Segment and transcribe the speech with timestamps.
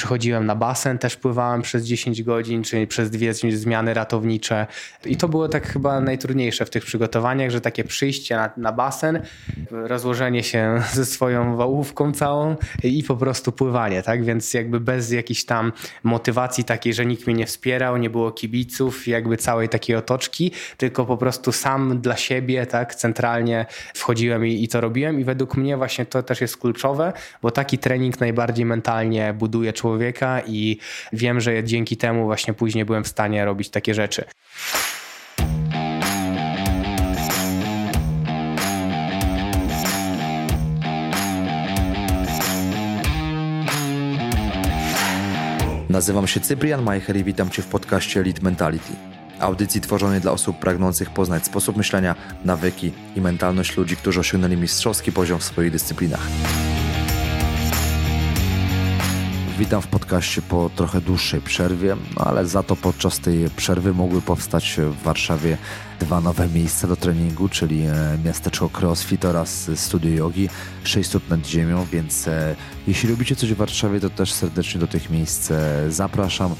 [0.00, 4.66] przychodziłem na basen, też pływałem przez 10 godzin, czyli przez dwie zmiany ratownicze.
[5.04, 9.22] I to było tak chyba najtrudniejsze w tych przygotowaniach, że takie przyjście na, na basen,
[9.70, 14.24] rozłożenie się ze swoją wałówką całą i po prostu pływanie, tak?
[14.24, 15.72] Więc jakby bez jakiejś tam
[16.02, 21.06] motywacji takiej, że nikt mnie nie wspierał, nie było kibiców, jakby całej takiej otoczki, tylko
[21.06, 25.76] po prostu sam dla siebie, tak, centralnie wchodziłem i, i to robiłem i według mnie
[25.76, 27.12] właśnie to też jest kluczowe,
[27.42, 29.89] bo taki trening najbardziej mentalnie buduje człowieka
[30.46, 30.78] i
[31.12, 34.24] wiem, że dzięki temu właśnie później byłem w stanie robić takie rzeczy.
[45.90, 48.92] Nazywam się Cyprian Majcher i witam Cię w podcaście Elite Mentality.
[49.40, 52.14] Audycji tworzonej dla osób pragnących poznać sposób myślenia,
[52.44, 56.26] nawyki i mentalność ludzi, którzy osiągnęli mistrzowski poziom w swoich dyscyplinach.
[59.60, 64.22] Witam w podcaście po trochę dłuższej przerwie, no ale za to podczas tej przerwy mogły
[64.22, 65.58] powstać w Warszawie
[66.00, 70.48] dwa nowe miejsca do treningu, czyli e, miasteczko CrossFit oraz studio jogi
[70.84, 75.10] 600 nad ziemią, więc e, jeśli lubicie coś w Warszawie, to też serdecznie do tych
[75.10, 76.54] miejsc e, zapraszam.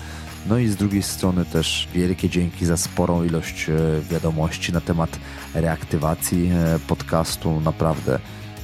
[0.48, 3.66] No i z drugiej strony też wielkie dzięki za sporą ilość
[4.10, 5.18] wiadomości na temat
[5.54, 6.50] reaktywacji
[6.88, 7.60] podcastu.
[7.60, 8.18] Naprawdę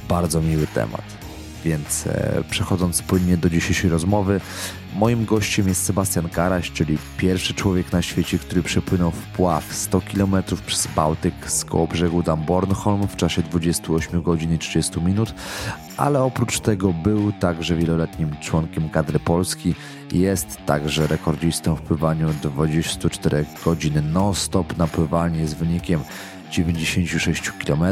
[0.09, 1.16] bardzo miły temat.
[1.65, 4.41] Więc e, przechodząc płynnie do dzisiejszej rozmowy,
[4.95, 10.01] moim gościem jest Sebastian Karaś, czyli pierwszy człowiek na świecie, który przepłynął w pław 100
[10.01, 10.35] km
[10.65, 15.33] przez Bałtyk z koło brzegu dam Bornholm w czasie 28 godzin i 30 minut,
[15.97, 19.75] ale oprócz tego był także wieloletnim członkiem kadry Polski.
[20.11, 25.99] Jest także rekordzistą w pływaniu 24 godzin non-stop na pływanie z wynikiem
[26.51, 27.83] 96 km,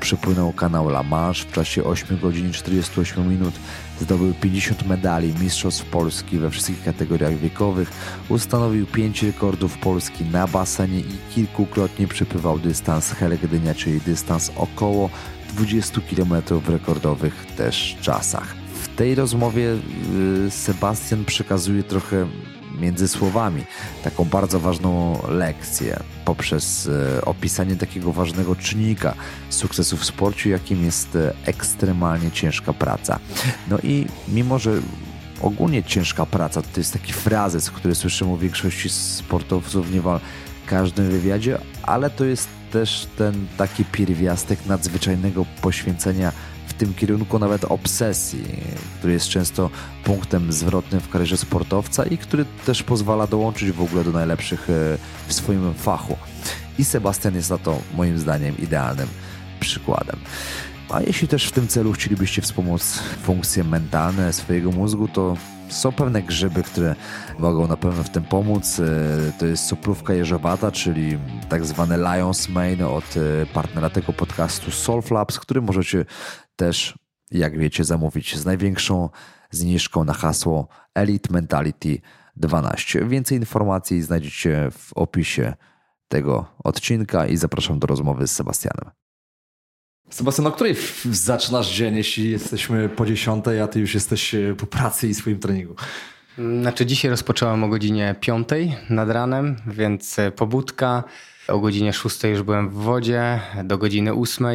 [0.00, 3.54] przepłynął kanał La Manche w czasie 8 godzin 48 minut,
[4.00, 7.92] zdobył 50 medali Mistrzostw Polski we wszystkich kategoriach wiekowych,
[8.28, 15.10] ustanowił 5 rekordów Polski na basenie i kilkukrotnie przepływał dystans Helgdynia, czyli dystans około
[15.48, 18.54] 20 km w rekordowych też czasach.
[18.82, 19.76] W tej rozmowie
[20.46, 22.26] y, Sebastian przekazuje trochę
[22.80, 23.64] między słowami
[24.04, 26.88] taką bardzo ważną lekcję poprzez
[27.18, 29.14] e, opisanie takiego ważnego czynnika
[29.50, 33.18] sukcesu w sporcie, jakim jest e, ekstremalnie ciężka praca.
[33.68, 34.72] No i mimo, że
[35.42, 40.20] ogólnie ciężka praca to jest taki frazes, który słyszymy u większości sportowców w niemal
[40.66, 46.32] każdym wywiadzie, ale to jest też ten taki pierwiastek nadzwyczajnego poświęcenia
[46.78, 48.44] tym kierunku nawet obsesji,
[48.98, 49.70] który jest często
[50.04, 54.98] punktem zwrotnym w karierze sportowca i który też pozwala dołączyć w ogóle do najlepszych e,
[55.26, 56.16] w swoim fachu.
[56.78, 59.08] I Sebastian jest na to moim zdaniem idealnym
[59.60, 60.16] przykładem.
[60.90, 65.36] A jeśli też w tym celu chcielibyście wspomóc funkcje mentalne swojego mózgu, to
[65.68, 66.94] są pewne grzyby, które
[67.38, 68.80] mogą na pewno w tym pomóc.
[68.80, 74.70] E, to jest soplówka jeżowata, czyli tak zwane Lion's Mane od e, partnera tego podcastu
[74.70, 76.04] Soulflaps, który możecie
[76.56, 76.98] też,
[77.30, 79.08] jak wiecie, zamówić z największą
[79.50, 82.00] zniżką na hasło Elite Mentality
[82.36, 83.04] 12.
[83.08, 85.54] Więcej informacji znajdziecie w opisie
[86.08, 88.90] tego odcinka i zapraszam do rozmowy z Sebastianem.
[90.10, 94.66] Sebastian, o której zaczynasz dzień, jeśli jesteśmy po 10, a ty już jesteś e, po
[94.66, 95.74] pracy i swoim treningu?
[96.60, 98.48] Znaczy dzisiaj rozpocząłem o godzinie 5
[98.90, 101.04] nad ranem, więc e, pobudka,
[101.48, 104.46] o godzinie 6 już byłem w wodzie, do godziny 8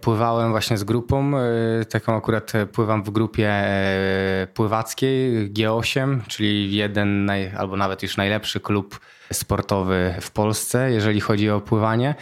[0.00, 1.32] pływałem właśnie z grupą.
[1.38, 8.16] E, taką akurat pływam w grupie e, pływackiej G8, czyli jeden naj, albo nawet już
[8.16, 9.00] najlepszy klub
[9.32, 12.14] sportowy w Polsce, jeżeli chodzi o pływanie.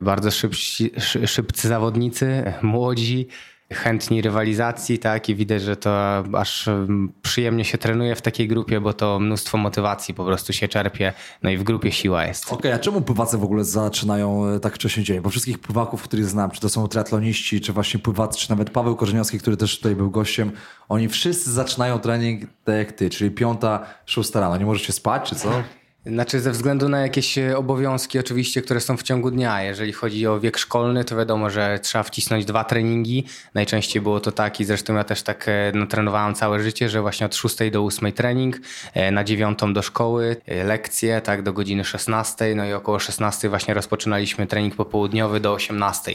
[0.00, 0.90] Bardzo szybci,
[1.26, 3.28] szybcy zawodnicy, młodzi
[3.72, 8.80] chętni rywalizacji, tak, i widać, że to aż mm, przyjemnie się trenuje w takiej grupie,
[8.80, 11.12] bo to mnóstwo motywacji po prostu się czerpie,
[11.42, 12.44] no i w grupie siła jest.
[12.44, 15.20] Okej, okay, a czemu pływacy w ogóle zaczynają e, tak wcześnie dzień?
[15.20, 18.96] Bo wszystkich pływaków, których znam, czy to są triatloniści, czy właśnie pływacy, czy nawet Paweł
[18.96, 20.52] Korzeniowski, który też tutaj był gościem,
[20.88, 24.56] oni wszyscy zaczynają trening tak jak ty, czyli piąta, szósta rano.
[24.56, 25.62] Nie możecie spać, czy co?
[26.06, 29.62] Znaczy ze względu na jakieś e, obowiązki oczywiście, które są w ciągu dnia.
[29.62, 33.24] Jeżeli chodzi o wiek szkolny, to wiadomo, że trzeba wcisnąć dwa treningi.
[33.54, 37.00] Najczęściej było to tak i zresztą ja też tak e, no, trenowałem całe życie, że
[37.00, 38.56] właśnie od 6 do 8 trening,
[38.94, 43.74] e, na 9 do szkoły, lekcje tak do godziny 16, no i około 16 właśnie
[43.74, 46.12] rozpoczynaliśmy trening popołudniowy do 18.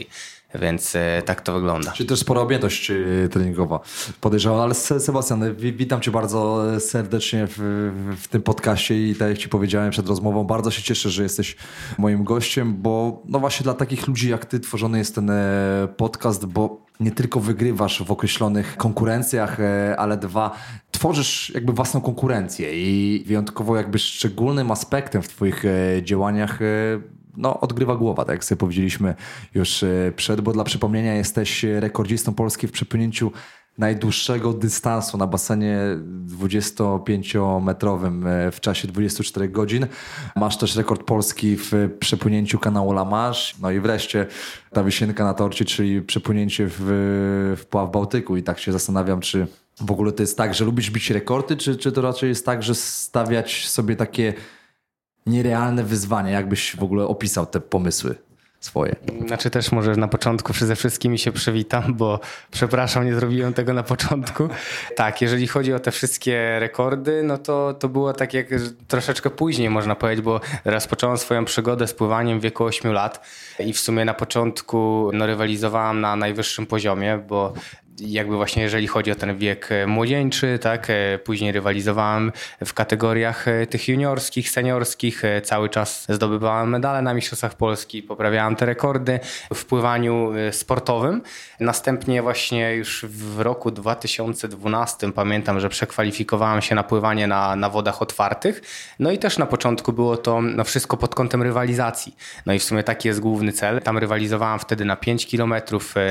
[0.54, 1.92] więc e, tak to wygląda.
[1.92, 3.80] Czyli też spora objętość e, treningowa
[4.20, 7.58] podejrzewam, ale Sebastian, witam Cię bardzo serdecznie w,
[8.20, 11.56] w tym podcaście i tak jak Ci powiedziałem przed rozmową, bardzo się cieszę, że jesteś
[11.98, 15.30] moim gościem, bo no właśnie dla takich ludzi jak Ty tworzony jest ten
[15.96, 19.58] podcast, bo nie tylko wygrywasz w określonych konkurencjach,
[19.96, 20.56] ale dwa,
[20.90, 25.64] tworzysz jakby własną konkurencję i wyjątkowo jakby szczególnym aspektem w Twoich
[26.02, 26.58] działaniach
[27.36, 29.14] no, odgrywa głowa, tak jak sobie powiedzieliśmy
[29.54, 33.32] już e, przed, bo dla przypomnienia jesteś rekordzistą Polski w przepłynięciu
[33.78, 35.78] najdłuższego dystansu na basenie
[36.26, 39.86] 25-metrowym e, w czasie 24 godzin.
[40.36, 43.54] Masz też rekord Polski w przepłynięciu kanału La Manche.
[43.60, 44.26] No i wreszcie
[44.72, 46.78] ta wisienka na torcie, czyli przepłynięcie w,
[47.56, 48.36] w Pław Bałtyku.
[48.36, 49.46] I tak się zastanawiam, czy
[49.80, 52.62] w ogóle to jest tak, że lubisz bić rekordy, czy, czy to raczej jest tak,
[52.62, 54.34] że stawiać sobie takie
[55.26, 56.32] nierealne wyzwanie?
[56.32, 58.14] Jakbyś w ogóle opisał te pomysły?
[58.64, 58.96] swoje.
[59.26, 62.20] Znaczy też może na początku ze wszystkimi się przywitam, bo
[62.50, 64.48] przepraszam, nie zrobiłem tego na początku.
[64.96, 68.46] Tak, jeżeli chodzi o te wszystkie rekordy, no to, to było tak jak
[68.88, 73.26] troszeczkę później można powiedzieć, bo rozpocząłem swoją przygodę z pływaniem w wieku 8 lat
[73.58, 77.52] i w sumie na początku no, rywalizowałem na najwyższym poziomie, bo
[78.08, 82.32] jakby właśnie jeżeli chodzi o ten wiek e, młodzieńczy, tak, e, później rywalizowałem
[82.64, 88.66] w kategoriach e, tych juniorskich, seniorskich, cały czas zdobywałem medale na Mistrzostwach Polski, poprawiałem te
[88.66, 89.20] rekordy
[89.54, 91.22] w pływaniu sportowym.
[91.60, 98.02] Następnie właśnie już w roku 2012 pamiętam, że przekwalifikowałem się na pływanie na, na wodach
[98.02, 98.62] otwartych.
[98.98, 102.16] No i też na początku było to no wszystko pod kątem rywalizacji.
[102.46, 103.82] No i w sumie taki jest główny cel.
[103.82, 105.54] Tam rywalizowałem wtedy na 5 km,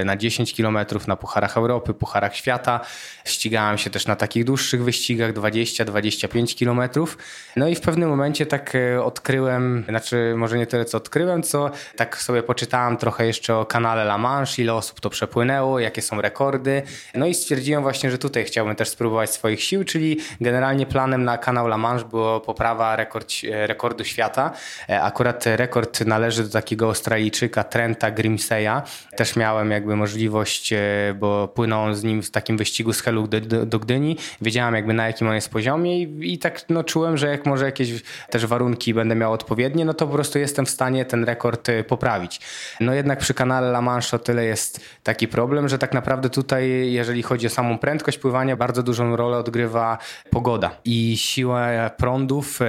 [0.05, 0.77] na 10 km,
[1.07, 2.79] na Pucharach Europy Europy, Pucharach Świata.
[3.25, 7.17] Ścigałem się też na takich dłuższych wyścigach 20-25 kilometrów.
[7.55, 11.71] No i w pewnym momencie tak e, odkryłem, znaczy może nie tyle co odkryłem, co
[11.95, 16.21] tak sobie poczytałem trochę jeszcze o kanale La Manche, ile osób to przepłynęło, jakie są
[16.21, 16.81] rekordy.
[17.15, 21.37] No i stwierdziłem właśnie, że tutaj chciałbym też spróbować swoich sił, czyli generalnie planem na
[21.37, 24.51] kanał La Manche było poprawa rekord, e, rekordu świata.
[24.89, 28.81] E, akurat rekord należy do takiego Australijczyka Trenta Grimseya.
[29.17, 30.73] Też miałem jakby możliwość,
[31.15, 34.17] bo płynął z nim w takim wyścigu z Helu do, do Gdyni.
[34.41, 37.65] Wiedziałem jakby na jakim on jest poziomie i, i tak no, czułem, że jak może
[37.65, 41.69] jakieś też warunki będę miał odpowiednie, no to po prostu jestem w stanie ten rekord
[41.69, 42.39] y, poprawić.
[42.79, 46.91] No jednak przy kanale La Manche o tyle jest taki problem, że tak naprawdę tutaj,
[46.91, 49.97] jeżeli chodzi o samą prędkość pływania, bardzo dużą rolę odgrywa
[50.29, 52.65] pogoda i siła prądów, y,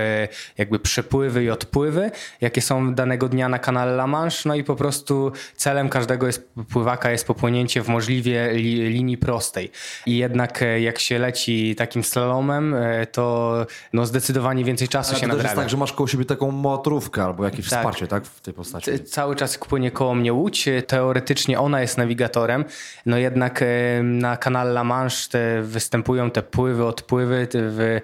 [0.59, 2.11] jakby przepływy i odpływy,
[2.41, 6.49] jakie są danego dnia na kanale La Manche, no i po prostu celem każdego jest,
[6.73, 8.53] pływaka jest popłynięcie w możliwie
[8.89, 9.71] linii prostej.
[10.07, 15.21] I jednak e, jak się leci takim slalomem, e, to no zdecydowanie więcej czasu Ale
[15.21, 15.49] się nadrabia.
[15.49, 17.79] to jest tak, że masz koło siebie taką motorówkę albo jakieś tak.
[17.79, 18.25] wsparcie, tak?
[18.25, 19.05] W tej postaci.
[19.05, 20.69] Cały czas płynie koło mnie łódź.
[20.87, 22.65] Teoretycznie ona jest nawigatorem,
[23.07, 28.01] no jednak e, na kanale La Manche te występują te pływy, odpływy w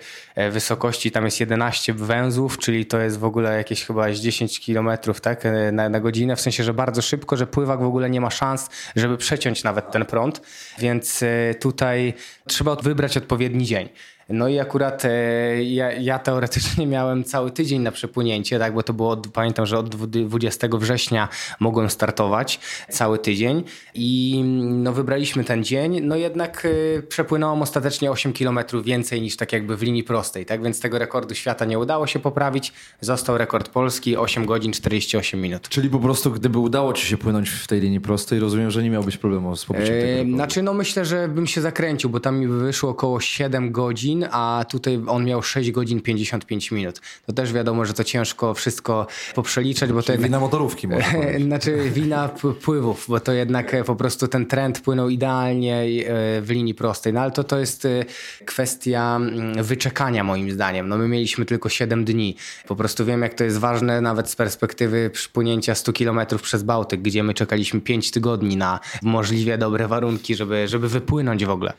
[0.51, 5.45] wysokości tam jest 11 węzłów, czyli to jest w ogóle jakieś chyba 10 kilometrów tak,
[5.73, 8.71] na, na godzinę, w sensie, że bardzo szybko, że pływak w ogóle nie ma szans,
[8.97, 10.41] żeby przeciąć nawet ten prąd.
[10.79, 12.15] Więc e, tutaj
[12.47, 13.89] trzeba wybrać odpowiedni dzień.
[14.29, 18.93] No i akurat e, ja, ja, teoretycznie miałem cały tydzień na przepłynięcie, tak, bo to
[18.93, 21.29] było, pamiętam, że od 20 września
[21.61, 22.61] mogłem startować
[22.91, 23.65] cały tydzień.
[23.95, 26.67] I no wybraliśmy ten dzień, no jednak
[26.99, 30.99] e, przepłynąłem ostatecznie 8 km więcej niż tak jakby w linii prostej, tak, więc tego
[30.99, 35.69] rekordu świata nie udało się poprawić, został rekord Polski 8 godzin 48 minut.
[35.69, 38.91] Czyli po prostu gdyby udało ci się płynąć w tej linii prostej, rozumiem, że nie
[38.91, 40.35] miałbyś problemu z pobyciem tego rekordu.
[40.35, 44.29] Znaczy no myślę, że bym się zakręcił, bo tam mi wyszło około 7 godzin, godzin,
[44.33, 47.01] a tutaj on miał 6 godzin 55 minut.
[47.27, 51.13] To też wiadomo, że to ciężko wszystko poprzeliczać, bo to wina motorówki można
[51.49, 52.29] Znaczy wina
[52.65, 57.13] pływów, bo to jednak po prostu ten trend płynął idealnie e, w linii prostej.
[57.13, 58.05] No ale to, to jest e,
[58.45, 60.89] kwestia mm, wyczekania moim zdaniem.
[60.89, 62.37] No my mieliśmy tylko 7 dni.
[62.69, 67.03] Po prostu wiem, jak to jest ważne nawet z perspektywy przypłynięcia 100 kilometrów przez Bałtyk,
[67.03, 71.73] gdzie my czekaliśmy 5 tygodni na możliwie dobre warunki, żeby, żeby wypłynąć w ogóle.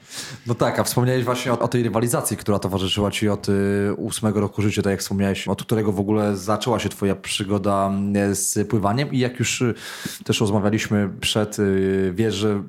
[0.48, 4.40] No tak, a wspomniałeś właśnie o, o tej rywalizacji, która towarzyszyła ci od y, ósmego
[4.40, 7.92] roku życia, tak jak wspomniałeś, od którego w ogóle zaczęła się twoja przygoda
[8.32, 9.12] y, z pływaniem?
[9.12, 9.74] I jak już y,
[10.24, 11.58] też rozmawialiśmy przed,
[12.14, 12.64] wiesz, że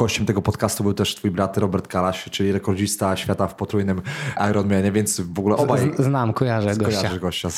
[0.00, 4.02] Gościem tego podcastu był też twój brat Robert Kalaś, czyli rekordzista świata w potrójnym
[4.50, 5.92] Ironmanie, więc w ogóle obaj...
[5.98, 6.98] Znam, kojarzę gościa.
[6.98, 7.48] Kojarzę gościa.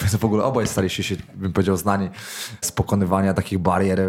[0.00, 2.08] Więc w ogóle obaj staliście się, bym powiedział, znani
[2.60, 4.04] z pokonywania takich barier e,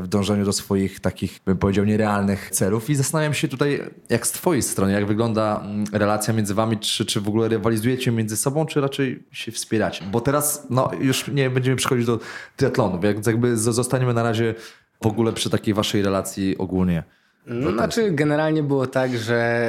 [0.00, 4.32] w dążeniu do swoich takich, bym powiedział, nierealnych celów i zastanawiam się tutaj, jak z
[4.32, 8.66] twojej strony, jak wygląda mm, relacja między wami, czy, czy w ogóle rywalizujecie między sobą,
[8.66, 10.04] czy raczej się wspieracie?
[10.12, 12.18] Bo teraz, no już nie będziemy przechodzić do
[12.56, 14.54] triatlonu, więc jakby zostaniemy na razie
[15.02, 17.02] w ogóle przy takiej waszej relacji ogólnie?
[17.46, 19.64] No, znaczy, generalnie było tak, że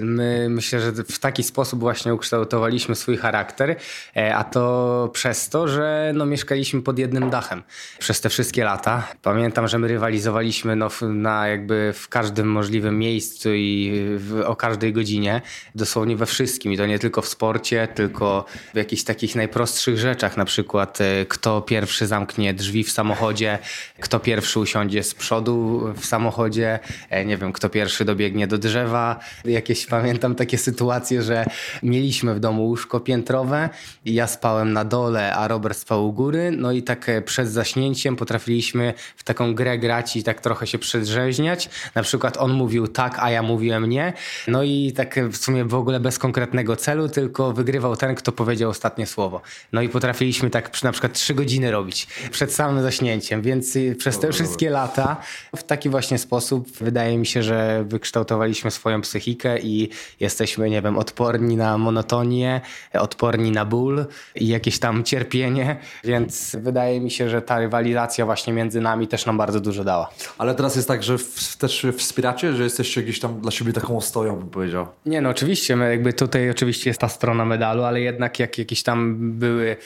[0.00, 3.76] my myślę, że w taki sposób właśnie ukształtowaliśmy swój charakter,
[4.16, 7.62] e, a to przez to, że no, mieszkaliśmy pod jednym dachem
[7.98, 9.08] przez te wszystkie lata.
[9.22, 14.92] Pamiętam, że my rywalizowaliśmy no, na jakby w każdym możliwym miejscu i w, o każdej
[14.92, 15.42] godzinie,
[15.74, 16.72] dosłownie we wszystkim.
[16.72, 18.44] I to nie tylko w sporcie, tylko
[18.74, 23.58] w jakichś takich najprostszych rzeczach, na przykład e, kto pierwszy zamknie drzwi w samochodzie,
[24.00, 26.78] kto pierwszy usiądzie z przodu w samochodzie,
[27.10, 29.20] e, nie wiem, kto pierwszy dobiegnie do drzewa.
[29.44, 31.44] Jakieś pamiętam takie sytuacje, że
[31.82, 33.68] mieliśmy w domu łóżko piętrowe
[34.04, 36.50] i ja spałem na dole, a Robert spał u góry.
[36.50, 40.78] No i tak e, przed zaśnięciem potrafiliśmy w taką grę grać i tak trochę się
[40.78, 41.70] przedrzeźniać.
[41.94, 44.12] Na przykład on mówił tak, a ja mówiłem nie.
[44.48, 48.70] No i tak w sumie w ogóle bez konkretnego celu, tylko wygrywał ten, kto powiedział
[48.70, 49.40] ostatnie słowo.
[49.72, 54.32] No i potrafiliśmy tak na przykład trzy godziny robić przed samym zaśnięciem, więc przez te
[54.32, 55.16] wszystkie lata
[55.56, 59.88] w taki właśnie sposób wydaje wydaje mi się, że wykształtowaliśmy swoją psychikę i
[60.20, 62.60] jesteśmy, nie wiem, odporni na monotonię,
[62.94, 68.52] odporni na ból i jakieś tam cierpienie, więc wydaje mi się, że ta rywalizacja właśnie
[68.52, 70.10] między nami też nam bardzo dużo dała.
[70.38, 73.96] Ale teraz jest tak, że w, też wspieracie, że jesteście gdzieś tam dla siebie taką
[73.96, 74.86] ostoją, bym powiedział.
[75.06, 78.82] Nie, no oczywiście, my jakby tutaj oczywiście jest ta strona medalu, ale jednak jak jakieś
[78.82, 79.76] tam były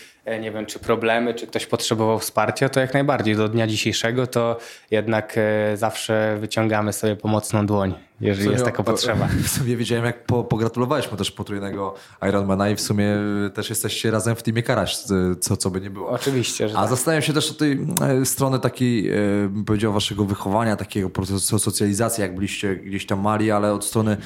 [0.41, 3.37] nie wiem, czy problemy, czy ktoś potrzebował wsparcia, to jak najbardziej.
[3.37, 4.59] Do dnia dzisiejszego to
[4.91, 9.29] jednak e, zawsze wyciągamy sobie pomocną dłoń, jeżeli jest taka potrzeba.
[9.45, 11.95] W sumie wiedziałem, jak po, pogratulowałeś mu też potrójnego
[12.29, 13.17] Ironmana i w sumie
[13.55, 14.97] też jesteście razem w teamie Karaś,
[15.41, 16.11] co, co by nie było.
[16.11, 16.91] Oczywiście, że A tak.
[16.91, 17.87] zastanawiam się też od tej
[18.21, 19.11] e, strony takiej,
[19.49, 24.17] bym powiedział, waszego wychowania, takiego procesu socjalizacji, jak byliście gdzieś tam mali, ale od strony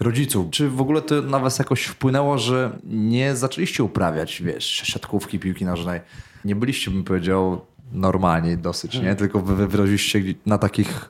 [0.00, 0.50] rodziców.
[0.50, 5.64] Czy w ogóle to na was jakoś wpłynęło, że nie zaczęliście uprawiać, wiesz, siatkówki, piłki
[5.64, 6.00] nożnej?
[6.44, 7.60] Nie byliście, bym powiedział,
[7.92, 9.00] normalnie dosyć, nie?
[9.00, 9.16] Hmm.
[9.16, 11.08] Tylko wy wyrobiliście na takich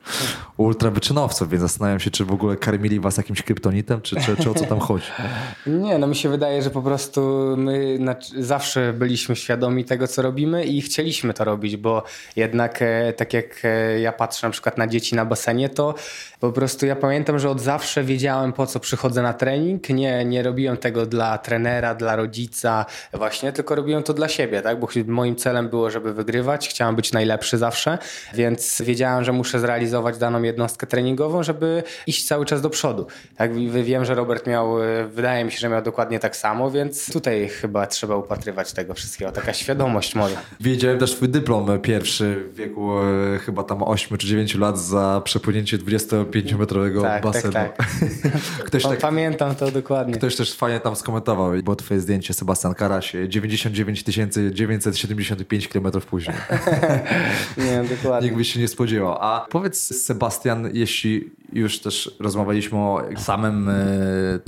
[0.57, 4.49] ultra wyczynowców, więc zastanawiam się, czy w ogóle karmili was jakimś kryptonitem, czy, czy, czy
[4.49, 5.05] o co tam chodzi?
[5.67, 7.21] Nie, no mi się wydaje, że po prostu
[7.57, 7.99] my
[8.39, 12.03] zawsze byliśmy świadomi tego, co robimy i chcieliśmy to robić, bo
[12.35, 15.95] jednak e, tak jak e, ja patrzę na przykład na dzieci na basenie, to
[16.39, 19.89] po prostu ja pamiętam, że od zawsze wiedziałem, po co przychodzę na trening.
[19.89, 24.79] Nie, nie robiłem tego dla trenera, dla rodzica właśnie, tylko robiłem to dla siebie, tak?
[24.79, 27.97] Bo moim celem było, żeby wygrywać, chciałem być najlepszy zawsze,
[28.33, 33.07] więc wiedziałem, że muszę zrealizować daną jednostkę treningową, żeby iść cały czas do przodu.
[33.37, 33.55] Tak?
[33.83, 37.49] Wiem, że Robert miał, e, wydaje mi się, że miał dokładnie tak samo, więc tutaj
[37.49, 39.31] chyba trzeba upatrywać tego wszystkiego.
[39.31, 40.41] Taka świadomość moja.
[40.59, 45.21] Wiedziałem też twój dyplom pierwszy w wieku e, chyba tam 8 czy 9 lat za
[45.23, 47.53] przepłynięcie 25-metrowego tak, tak, basenu.
[47.53, 47.77] Tak,
[48.23, 48.63] tak.
[48.65, 50.13] Ktoś tak, Pamiętam to dokładnie.
[50.13, 56.37] Ktoś też fajnie tam skomentował, bo twoje zdjęcie Sebastian Karaś 99 975 km później.
[57.57, 58.27] nie, dokładnie.
[58.27, 59.17] Nikt by się nie spodziewał.
[59.19, 63.75] A powiedz Sebastian, jeśli już też rozmawialiśmy o samym e,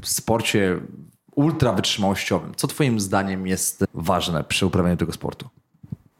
[0.03, 0.79] sporcie
[1.35, 5.49] ultra wytrzymałościowym, co twoim zdaniem jest ważne przy uprawianiu tego sportu?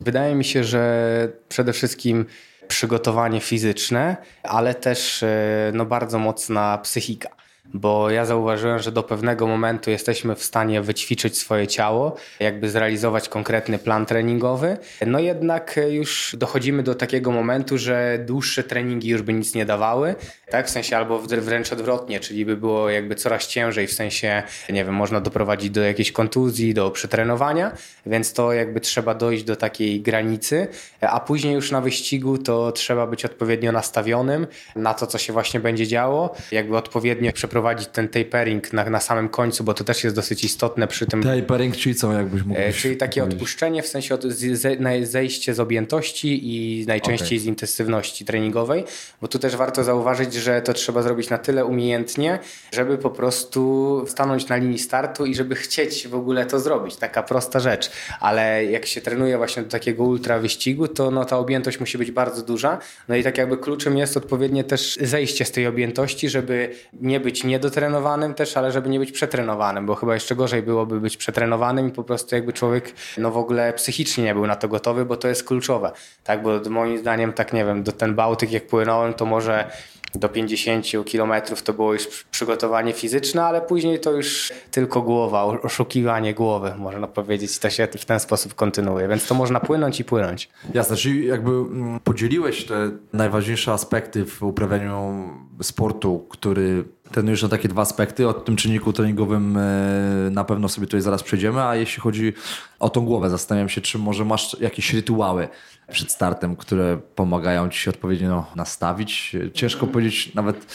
[0.02, 2.26] Wydaje mi się, że przede wszystkim
[2.68, 7.37] przygotowanie fizyczne, ale też e, no, bardzo mocna psychika
[7.74, 13.30] bo ja zauważyłem, że do pewnego momentu jesteśmy w stanie wyćwiczyć swoje ciało, jakby zrealizować
[13.30, 14.78] konkretny plan treningowy.
[15.06, 20.16] No jednak już dochodzimy do takiego momentu, że dłuższe treningi już by nic nie dawały,
[20.50, 20.68] tak?
[20.68, 24.96] W sensie albo wręcz odwrotnie, czyli by było jakby coraz ciężej, w sensie, nie wiem,
[24.96, 27.72] można doprowadzić do jakiejś kontuzji, do przetrenowania,
[28.06, 30.68] więc to jakby trzeba dojść do takiej granicy,
[31.02, 35.60] a później już na wyścigu to trzeba być odpowiednio nastawionym na to, co się właśnie
[35.60, 40.04] będzie działo, jakby odpowiednio przeprowadzić wprowadzić ten tapering na, na samym końcu, bo to też
[40.04, 41.24] jest dosyć istotne przy tym.
[41.24, 43.42] Tapering, czyli co, jakbyś mógł e, Czyli takie powiedzieć.
[43.42, 47.40] odpuszczenie, w sensie od, z, zejście z objętości i najczęściej okay.
[47.40, 48.84] z intensywności treningowej,
[49.22, 52.40] bo tu też warto zauważyć, że to trzeba zrobić na tyle umiejętnie,
[52.72, 56.96] żeby po prostu stanąć na linii startu i żeby chcieć w ogóle to zrobić.
[56.96, 61.38] Taka prosta rzecz, ale jak się trenuje właśnie do takiego ultra wyścigu, to no, ta
[61.38, 62.78] objętość musi być bardzo duża.
[63.08, 66.70] No i tak jakby kluczem jest odpowiednie też zejście z tej objętości, żeby
[67.02, 71.18] nie być niedotrenowanym też, ale żeby nie być przetrenowanym, bo chyba jeszcze gorzej byłoby być
[71.18, 75.06] przetrenowanym i po prostu jakby człowiek no w ogóle psychicznie nie był na to gotowy,
[75.06, 75.92] bo to jest kluczowe.
[76.24, 79.72] Tak, bo moim zdaniem tak nie wiem, do ten Bałtyk jak płynąłem, to może
[80.16, 86.34] do 50 kilometrów to było już przygotowanie fizyczne, ale później to już tylko głowa, oszukiwanie
[86.34, 90.50] głowy, można powiedzieć, to się w ten sposób kontynuuje, więc to można płynąć i płynąć.
[90.74, 95.30] Jasne, czyli jakby mm, podzieliłeś te najważniejsze aspekty w uprawianiu
[95.62, 98.28] sportu, który Trenujesz na takie dwa aspekty.
[98.28, 102.34] O tym czynniku treningowym e, na pewno sobie tutaj zaraz przejdziemy, a jeśli chodzi
[102.80, 105.48] o tą głowę, zastanawiam się, czy może masz jakieś rytuały
[105.92, 109.36] przed startem, które pomagają ci się odpowiednio nastawić.
[109.54, 110.66] Ciężko powiedzieć nawet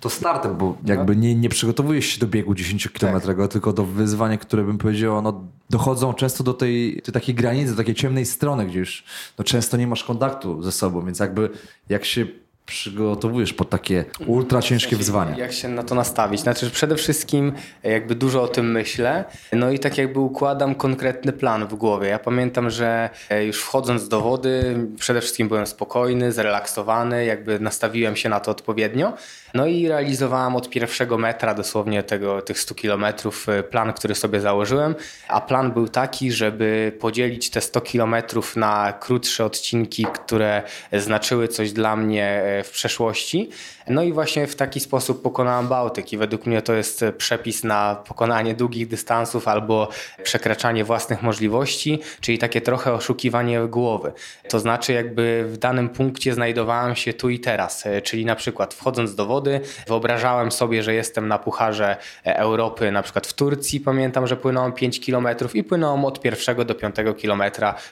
[0.00, 3.52] to startem, bo jakby nie, nie przygotowujesz się do biegu 10-kilometrowego, tak.
[3.52, 7.76] tylko do wyzwania, które bym powiedział, no, dochodzą często do tej, tej takiej granicy, do
[7.76, 9.04] takiej ciemnej strony, gdzie już
[9.38, 11.50] no, często nie masz kontaktu ze sobą, więc jakby
[11.88, 12.26] jak się
[12.70, 15.36] przygotowujesz pod takie ultra ciężkie wyzwania?
[15.36, 16.40] Jak się na to nastawić?
[16.40, 21.66] Znaczy, przede wszystkim jakby dużo o tym myślę, no i tak jakby układam konkretny plan
[21.66, 22.08] w głowie.
[22.08, 28.16] Ja pamiętam, że e, już wchodząc do wody, przede wszystkim byłem spokojny, zrelaksowany, jakby nastawiłem
[28.16, 29.12] się na to odpowiednio.
[29.54, 34.40] No i realizowałem od pierwszego metra dosłownie tego, tych 100 kilometrów e, plan, który sobie
[34.40, 34.94] założyłem,
[35.28, 41.72] a plan był taki, żeby podzielić te 100 kilometrów na krótsze odcinki, które znaczyły coś
[41.72, 43.50] dla mnie e, w przeszłości.
[43.90, 48.02] No i właśnie w taki sposób pokonałem Bałtyk i według mnie to jest przepis na
[48.08, 49.88] pokonanie długich dystansów albo
[50.22, 54.12] przekraczanie własnych możliwości, czyli takie trochę oszukiwanie głowy.
[54.48, 58.74] To znaczy jakby w danym punkcie znajdowałem się tu i teraz, e, czyli na przykład
[58.74, 64.26] wchodząc do wody wyobrażałem sobie, że jestem na Pucharze Europy, na przykład w Turcji, pamiętam,
[64.26, 67.42] że płynąłem 5 km i płynąłem od pierwszego do 5 km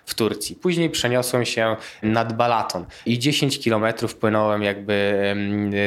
[0.06, 0.56] w Turcji.
[0.56, 3.84] Później przeniosłem się nad Balaton i 10 km
[4.20, 5.34] płynąłem jakby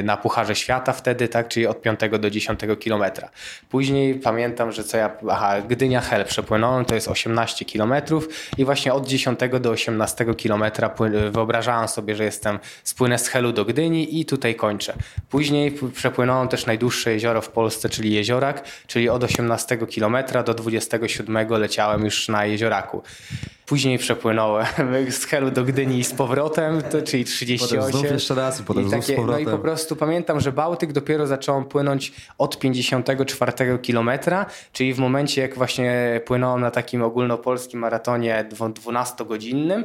[0.03, 3.29] na Pucharze Świata wtedy, tak, czyli od 5 do 10 kilometra.
[3.69, 8.27] Później pamiętam, że co ja, aha, Gdynia Hel przepłynąłem, to jest 18 kilometrów
[8.57, 10.95] i właśnie od 10 do 18 kilometra
[11.31, 14.93] wyobrażałem sobie, że jestem, spłynę z Helu do Gdyni i tutaj kończę.
[15.29, 21.49] Później przepłynąłem też najdłuższe jezioro w Polsce, czyli Jeziorak, czyli od 18 kilometra do 27
[21.49, 23.03] leciałem już na Jezioraku.
[23.71, 24.65] Później przepłynąłem
[25.09, 27.79] z Helu do Gdyni i z powrotem, to, czyli 38.
[27.79, 29.43] Potem znów jeszcze raz i potem I takie, z powrotem.
[29.43, 34.99] No i po prostu pamiętam, że Bałtyk dopiero zacząłem płynąć od 54 kilometra, czyli w
[34.99, 39.83] momencie jak właśnie płynąłem na takim ogólnopolskim maratonie 12-godzinnym,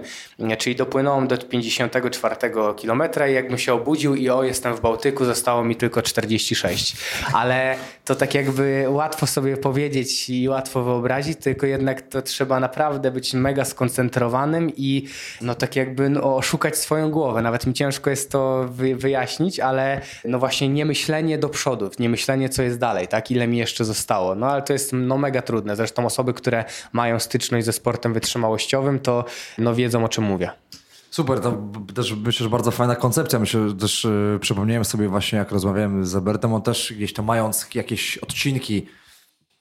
[0.59, 2.37] czyli dopłynąłem do 54
[2.77, 6.97] kilometra i jakbym się obudził i o, jestem w Bałtyku, zostało mi tylko 46.
[7.33, 13.11] Ale to tak jakby łatwo sobie powiedzieć i łatwo wyobrazić, tylko jednak to trzeba naprawdę
[13.11, 15.09] być mega skoncentrowanym i
[15.41, 17.43] no tak jakby no, oszukać swoją głowę.
[17.43, 22.09] Nawet mi ciężko jest to wy, wyjaśnić, ale no właśnie nie myślenie do przodu, nie
[22.09, 23.31] myślenie co jest dalej, tak?
[23.31, 24.35] Ile mi jeszcze zostało.
[24.35, 25.77] No ale to jest no mega trudne.
[25.77, 29.25] Zresztą osoby, które mają styczność ze sportem wytrzymałościowym, to
[29.59, 30.51] no wiedzą o czym mówię.
[31.11, 31.63] Super, to
[31.95, 33.39] też myślę, że bardzo fajna koncepcja.
[33.39, 37.25] Myślę, że też yy, przypomniałem sobie właśnie, jak rozmawiałem z Albertem, on też gdzieś tam
[37.25, 38.87] mając jakieś odcinki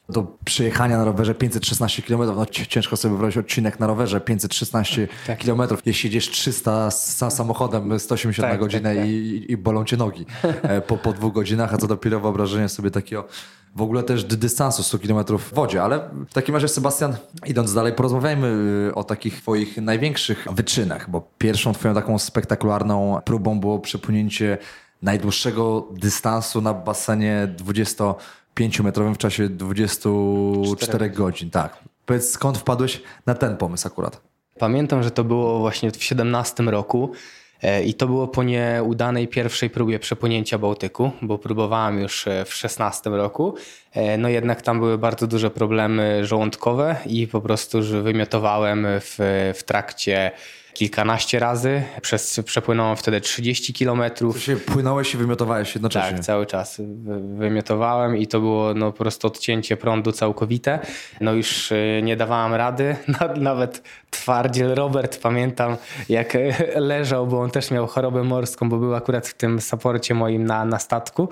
[0.10, 2.22] do przejechania na rowerze 516 km.
[2.36, 5.40] No ciężko sobie wyobrazić odcinek na rowerze 516 tak.
[5.40, 5.62] km.
[5.86, 9.08] Jeśli jedziesz 300 z samochodem 180 tak, na godzinę tak, tak.
[9.08, 12.92] I, i bolą cię nogi e, po, po dwóch godzinach, a co dopiero wyobrażenie sobie
[12.92, 13.28] takiego
[13.76, 15.84] w ogóle też dystansu 100 km w wodzie.
[15.84, 17.16] Ale w takim razie, Sebastian,
[17.46, 18.48] idąc dalej, porozmawiajmy
[18.90, 24.58] y, o takich twoich największych wyczynach, bo pierwszą twoją taką spektakularną próbą było przepłynięcie
[25.06, 28.04] najdłuższego dystansu na basenie 20
[28.56, 31.10] 5-metrowym w czasie 24 4.
[31.10, 31.50] godzin.
[31.50, 31.78] Tak.
[32.06, 34.22] Powiedz, skąd wpadłeś na ten pomysł akurat?
[34.60, 37.12] Pamiętam, że to było właśnie w 17 roku
[37.62, 42.54] e, i to było po nieudanej pierwszej próbie przepłynięcia Bałtyku, bo próbowałem już e, w
[42.54, 43.56] 16 roku.
[43.94, 49.18] E, no jednak tam były bardzo duże problemy żołądkowe i po prostu że wymiotowałem w,
[49.56, 50.32] w trakcie
[50.76, 51.84] kilkanaście razy.
[52.02, 54.44] Przez, przepłynąłem wtedy 30 kilometrów.
[54.44, 56.12] się płynąłeś i wymiotowałeś jednocześnie?
[56.12, 56.82] Tak, cały czas
[57.38, 60.80] wymiotowałem i to było no, po prostu odcięcie prądu całkowite.
[61.22, 62.96] No już y, nie dawałem rady.
[63.38, 63.84] Nawet
[64.16, 65.78] twardziel Robert, pamiętam
[66.10, 66.38] jak
[66.76, 70.66] leżał, bo on też miał chorobę morską, bo był akurat w tym saporcie moim na,
[70.66, 71.30] na statku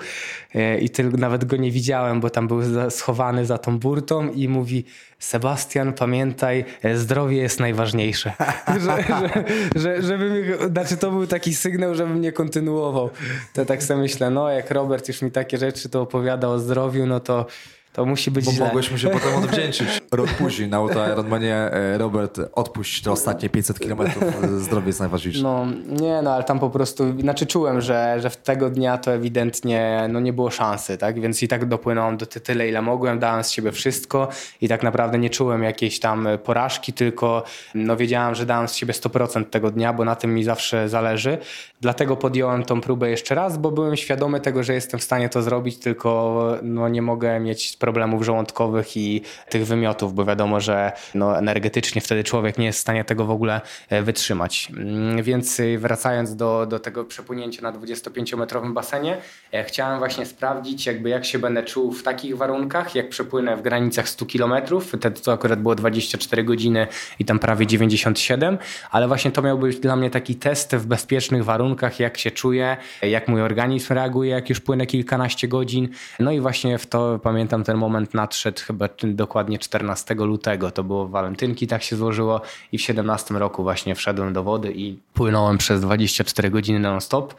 [0.54, 4.48] y, i tylko nawet go nie widziałem, bo tam był schowany za tą burtą i
[4.48, 4.84] mówi
[5.18, 8.32] Sebastian, pamiętaj, zdrowie jest najważniejsze.
[8.84, 9.44] że, że,
[9.76, 13.10] że, żeby znaczy to był taki sygnał, żebym nie kontynuował.
[13.52, 17.06] To tak sobie myślę, no jak Robert już mi takie rzeczy to opowiada o zdrowiu,
[17.06, 17.46] no to
[17.94, 18.66] to musi być Bo źle.
[18.66, 20.02] mogłeś mu się potem odwdzięczyć.
[20.12, 20.80] Rok później na
[21.12, 24.24] Ironmanie e, Robert odpuść te ostatnie 500 kilometrów.
[24.62, 25.42] Zdrowie jest najważniejsze.
[25.42, 29.12] No nie, no ale tam po prostu, znaczy czułem, że, że w tego dnia to
[29.12, 31.20] ewidentnie no, nie było szansy, tak?
[31.20, 34.28] Więc i tak dopłynąłem do tyle, ile mogłem, dałem z siebie wszystko
[34.60, 38.92] i tak naprawdę nie czułem jakiejś tam porażki, tylko no wiedziałem, że dałem z siebie
[38.92, 41.38] 100% tego dnia, bo na tym mi zawsze zależy.
[41.80, 45.42] Dlatego podjąłem tą próbę jeszcze raz, bo byłem świadomy tego, że jestem w stanie to
[45.42, 51.38] zrobić, tylko no nie mogę mieć problemów żołądkowych i tych wymiotów, bo wiadomo, że no,
[51.38, 54.68] energetycznie wtedy człowiek nie jest w stanie tego w ogóle e, wytrzymać.
[54.76, 59.16] Mm, więc y, wracając do, do tego przepłynięcia na 25-metrowym basenie,
[59.52, 63.62] e, chciałem właśnie sprawdzić, jakby jak się będę czuł w takich warunkach, jak przepłynę w
[63.62, 64.80] granicach 100 km.
[64.80, 66.86] Wtedy to akurat było 24 godziny
[67.18, 68.58] i tam prawie 97,
[68.90, 72.76] ale właśnie to miał być dla mnie taki test w bezpiecznych warunkach, jak się czuję,
[73.02, 75.88] jak mój organizm reaguje, jak już płynę kilkanaście godzin.
[76.20, 80.70] No i właśnie w to pamiętam ten moment nadszedł chyba dokładnie 14 lutego.
[80.70, 82.40] To było walentynki, tak się złożyło
[82.72, 87.34] i w 17 roku właśnie wszedłem do wody i płynąłem przez 24 godziny non-stop.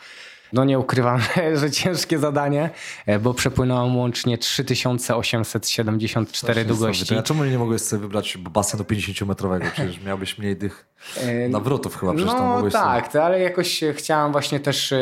[0.53, 1.19] No nie ukrywam,
[1.59, 2.69] że ciężkie zadanie,
[3.05, 7.15] e, bo przepłynąłem łącznie 3874 długości.
[7.15, 9.71] A czemu nie mogłeś sobie wybrać basenu 50-metrowego?
[9.73, 12.13] Przecież miałbyś mniej tych e, nawrotów chyba.
[12.13, 13.23] Przecież no tak, sobie...
[13.23, 14.97] ale jakoś chciałam właśnie też, e,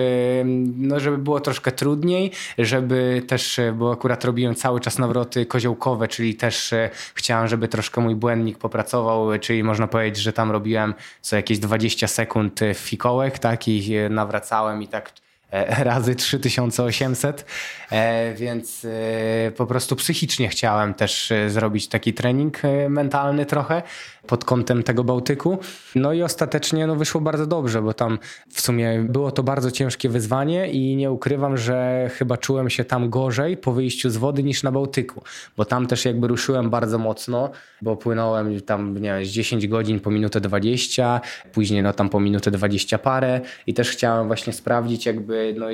[0.77, 6.35] no żeby było troszkę trudniej, żeby też, bo akurat robiłem cały czas nawroty koziołkowe, czyli
[6.35, 6.73] też
[7.15, 12.07] chciałam, żeby troszkę mój błędnik popracował, czyli można powiedzieć, że tam robiłem co jakieś 20
[12.07, 15.42] sekund fikołek, tak, i nawracałem i tak E,
[15.83, 17.45] razy 3800,
[17.91, 23.81] e, więc e, po prostu psychicznie chciałem też zrobić taki trening mentalny trochę
[24.27, 25.57] pod kątem tego Bałtyku.
[25.95, 30.09] No i ostatecznie no, wyszło bardzo dobrze, bo tam w sumie było to bardzo ciężkie
[30.09, 34.63] wyzwanie i nie ukrywam, że chyba czułem się tam gorzej po wyjściu z wody niż
[34.63, 35.23] na Bałtyku,
[35.57, 37.49] bo tam też jakby ruszyłem bardzo mocno,
[37.81, 41.21] bo płynąłem tam, nie wiem, z 10 godzin po minutę 20,
[41.53, 45.65] później no tam po minutę 20 parę i też chciałem właśnie sprawdzić jakby, no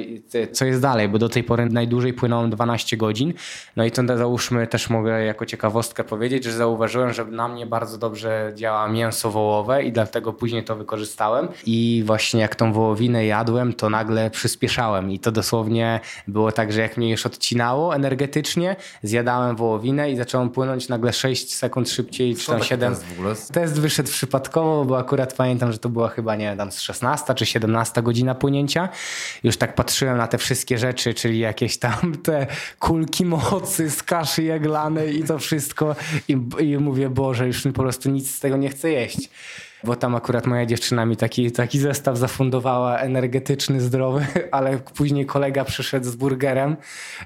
[0.51, 3.33] co jest dalej, bo do tej pory najdłużej płynąłem 12 godzin,
[3.75, 7.97] no i to załóżmy też mogę jako ciekawostkę powiedzieć, że zauważyłem, że na mnie bardzo
[7.97, 11.47] dobrze działa mięso wołowe i dlatego później to wykorzystałem.
[11.65, 15.12] I właśnie jak tą wołowinę jadłem, to nagle przyspieszałem.
[15.12, 20.49] I to dosłownie było tak, że jak mnie już odcinało energetycznie, zjadałem wołowinę i zacząłem
[20.49, 22.93] płynąć nagle 6 sekund szybciej, czy tam 7.
[22.93, 23.36] Test, w ogóle?
[23.52, 27.34] test wyszedł przypadkowo, bo akurat pamiętam, że to była chyba, nie wiem, tam z 16
[27.34, 28.89] czy 17 godzina płynięcia.
[29.43, 32.47] Już tak patrzyłem na te wszystkie rzeczy, czyli jakieś tam te
[32.80, 35.95] kulki mocy z kaszy jaglanej i to wszystko
[36.28, 39.29] i, i mówię, Boże, już po prostu nic z tego nie chcę jeść.
[39.83, 45.65] Bo tam akurat moja dziewczyna mi taki, taki zestaw zafundowała, energetyczny, zdrowy, ale później kolega
[45.65, 46.77] przyszedł z burgerem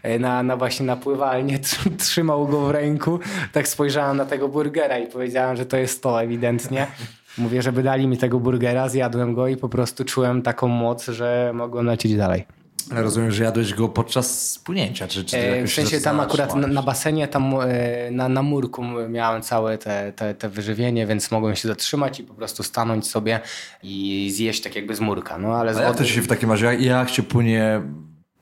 [0.03, 1.59] e, na, na właśnie na pływalnię,
[1.97, 3.19] trzymał go w ręku.
[3.51, 6.87] Tak spojrzałem na tego burgera i powiedziałem, że to jest to ewidentnie.
[7.37, 11.51] Mówię, żeby dali mi tego burgera, zjadłem go i po prostu czułem taką moc, że
[11.53, 12.62] mogłem lecieć dalej.
[12.91, 16.81] Rozumiem, że jadłeś go podczas spłynięcia, czy, czy e, W sensie tam akurat na, na,
[16.81, 21.67] basenie, tam e, na, na murku miałem całe te, te, te wyżywienie, więc mogłem się
[21.67, 23.39] zatrzymać i po prostu stanąć sobie
[23.83, 25.37] i zjeść tak jakby z murka.
[25.37, 25.87] No, ale z wody...
[25.87, 27.81] ja też się w takim razie, jak się płynie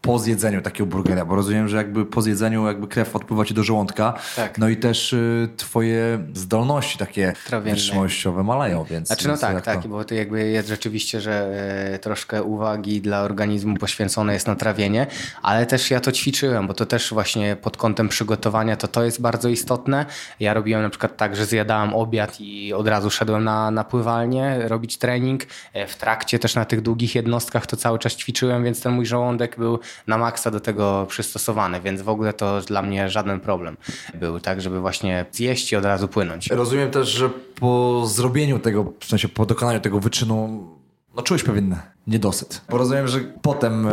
[0.02, 3.64] po zjedzeniu takiego burgera, bo rozumiem, że jakby po zjedzeniu jakby krew odpływa ci do
[3.64, 4.58] żołądka, tak.
[4.58, 7.76] no i też y, twoje zdolności takie Trawienne.
[7.76, 9.08] wytrzymałościowe maleją, więc...
[9.08, 9.90] Znaczy no tak, tak, to...
[9.90, 11.54] bo to jakby jest rzeczywiście, że
[11.96, 15.08] y, troszkę uwagi dla organizmu poświęcone jest na trawienie,
[15.42, 19.22] ale też ja to ćwiczyłem, bo to też właśnie pod kątem przygotowania to to jest
[19.22, 20.06] bardzo istotne.
[20.40, 24.60] Ja robiłem na przykład tak, że zjadałem obiad i od razu szedłem na, na pływalnię,
[24.68, 25.44] robić trening.
[25.74, 29.06] E, w trakcie też na tych długich jednostkach to cały czas ćwiczyłem, więc ten mój
[29.06, 33.77] żołądek był na maksa do tego przystosowany, więc w ogóle to dla mnie żaden problem
[34.13, 36.47] był, tak, żeby właśnie zjeść i od razu płynąć.
[36.47, 40.67] Rozumiem też, że po zrobieniu tego, w sensie po dokonaniu tego wyczynu,
[41.15, 41.75] no czułeś pewien
[42.08, 42.62] niedosyt.
[42.69, 43.91] Bo rozumiem, że potem e,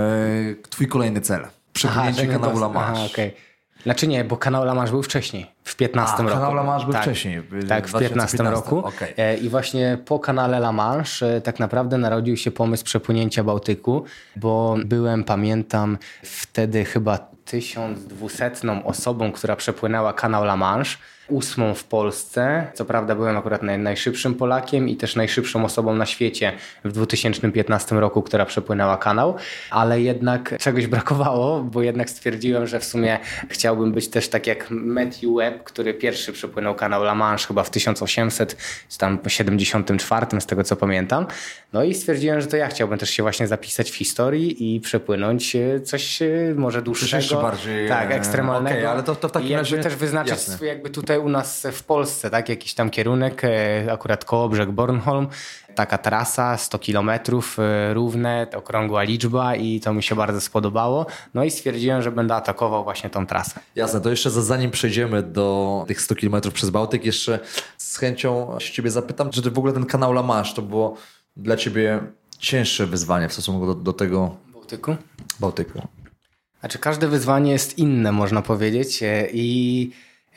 [0.70, 2.92] twój kolejny cel, przepłynięcie kanału La Manche.
[2.92, 3.47] Aha, okay.
[3.88, 6.34] Znaczy nie, bo kanał La Manche był wcześniej, w 15 A, roku.
[6.34, 7.42] kanał La Manche był tak, wcześniej.
[7.68, 8.78] Tak, w 15 roku.
[8.78, 9.14] Okay.
[9.16, 14.04] E, I właśnie po kanale La Manche e, tak naprawdę narodził się pomysł przepłynięcia Bałtyku,
[14.36, 18.50] bo byłem, pamiętam, wtedy chyba 1200
[18.84, 20.96] osobą, która przepłynęła kanał La Manche
[21.28, 22.66] ósmą w Polsce.
[22.74, 26.52] Co prawda byłem akurat naj, najszybszym Polakiem i też najszybszą osobą na świecie
[26.84, 29.36] w 2015 roku, która przepłynęła kanał,
[29.70, 34.66] ale jednak czegoś brakowało, bo jednak stwierdziłem, że w sumie chciałbym być też tak jak
[34.70, 41.26] Matthew Webb, który pierwszy przepłynął kanał La Manche chyba w 1874 z tego co pamiętam.
[41.72, 45.56] No i stwierdziłem, że to ja chciałbym też się właśnie zapisać w historii i przepłynąć
[45.56, 47.42] e, coś e, może dłuższego.
[47.42, 48.78] bardziej tak, ekstremalnego.
[48.78, 51.82] Okay, ale to, to w takim I razie też wyznaczyć jakby tutaj u nas w
[51.82, 52.48] Polsce, tak?
[52.48, 55.26] Jakiś tam kierunek, e, akurat koło brzeg Bornholm,
[55.74, 61.06] taka trasa, 100 kilometrów, e, równe, okrągła liczba i to mi się bardzo spodobało.
[61.34, 63.60] No i stwierdziłem, że będę atakował właśnie tą trasę.
[63.76, 67.38] Jasne, to jeszcze zanim przejdziemy do tych 100 kilometrów przez Bałtyk, jeszcze
[67.76, 70.96] z chęcią się ciebie zapytam, czy ty w ogóle ten kanał La Manche to było
[71.36, 72.00] dla ciebie
[72.38, 74.36] cięższe wyzwanie w stosunku do, do tego...
[74.52, 74.96] Bałtyku?
[75.40, 75.82] Bałtyku.
[76.60, 79.90] Znaczy każde wyzwanie jest inne, można powiedzieć e, i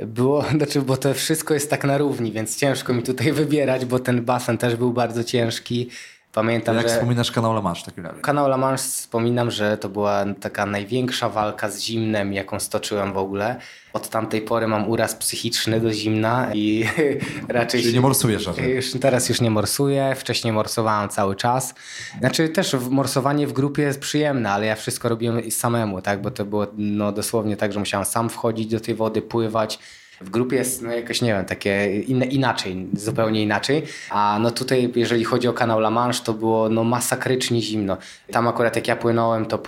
[0.05, 3.99] było, znaczy, bo to wszystko jest tak na równi, więc ciężko mi tutaj wybierać, bo
[3.99, 5.89] ten basen też był bardzo ciężki.
[6.33, 6.93] Pamiętam, Jak że...
[6.93, 8.21] wspominasz kanał La Manche w takim razie?
[8.21, 13.17] Kanał La Manche wspominam, że to była taka największa walka z zimnem, jaką stoczyłem w
[13.17, 13.55] ogóle.
[13.93, 16.85] Od tamtej pory mam uraz psychiczny do zimna i
[17.47, 17.81] raczej...
[17.81, 18.75] Czyli nie morsujesz raczej?
[18.75, 21.73] Już, teraz już nie morsuję, wcześniej morsowałem cały czas.
[22.19, 26.21] Znaczy też morsowanie w grupie jest przyjemne, ale ja wszystko robiłem samemu, tak?
[26.21, 29.79] Bo to było no, dosłownie tak, że musiałem sam wchodzić do tej wody, pływać.
[30.21, 33.83] W grupie jest no, jakoś, nie wiem, takie inne, inaczej, zupełnie inaczej.
[34.09, 37.97] A no tutaj, jeżeli chodzi o kanał La Manche, to było no masakrycznie zimno.
[38.31, 39.59] Tam akurat jak ja płynąłem, to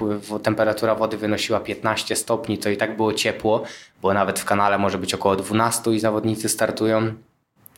[0.43, 3.63] temperatura wody wynosiła 15 stopni, to i tak było ciepło,
[4.01, 7.13] bo nawet w kanale może być około 12 i zawodnicy startują.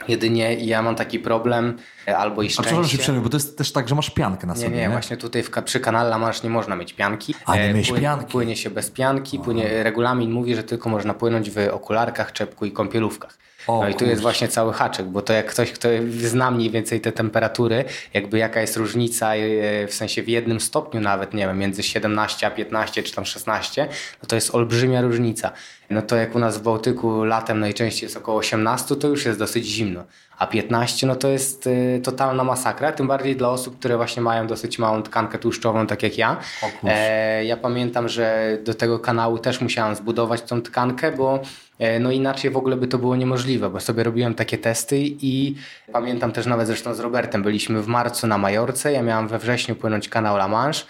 [0.08, 1.78] Jedynie ja mam taki problem,
[2.08, 2.98] e, albo i A przepraszam się szczęście.
[3.04, 5.44] przerwę, bo to jest też tak, że masz piankę na Nie, sobie, nie, właśnie tutaj
[5.44, 7.36] w, przy kanale Manche nie można mieć pianki.
[7.46, 8.32] A, nie E, mieć pły- pianki.
[8.32, 12.72] Płynie się bez pianki, płynie, regulamin mówi, że tylko można płynąć w okularkach, czepku i
[12.72, 13.38] kąpielówkach.
[13.68, 15.90] O, no i tu jest właśnie cały haczyk, bo to jak ktoś, kto
[16.22, 21.02] zna mniej więcej te temperatury, jakby jaka jest różnica e, w sensie w jednym stopniu
[21.02, 23.88] nawet, nie wiem, między 17 a 15 czy tam 16,
[24.24, 25.52] no to jest olbrzymia różnica.
[25.90, 29.40] No to jak u nas w Bałtyku latem najczęściej jest około 18, to już jest
[29.40, 30.04] dosyć zimno.
[30.38, 34.48] A 15 no to jest y, totalna masakra, tym bardziej dla osób, które właśnie mają
[34.48, 36.38] dosyć małą tkankę tłuszczową, tak jak ja.
[36.84, 41.40] E, ja pamiętam, że do tego kanału też musiałem zbudować tą tkankę, bo
[41.80, 45.56] e, no inaczej w ogóle by to było niemożliwe, bo sobie robiłem takie testy i
[45.94, 49.76] pamiętam też nawet zresztą z Robertem, byliśmy w marcu na Majorce, ja miałem we wrześniu
[49.76, 50.86] płynąć kanał La Manche,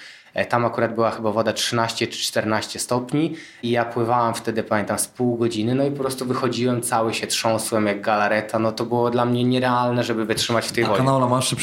[0.49, 5.07] Tam akurat była chyba woda 13 czy 14 stopni i ja pływałem wtedy, pamiętam, z
[5.07, 9.09] pół godziny, no i po prostu wychodziłem, cały się trząsłem jak galareta, no to było
[9.11, 10.97] dla mnie nierealne, żeby wytrzymać w tej A wodzie.
[10.97, 11.55] kanał La Manche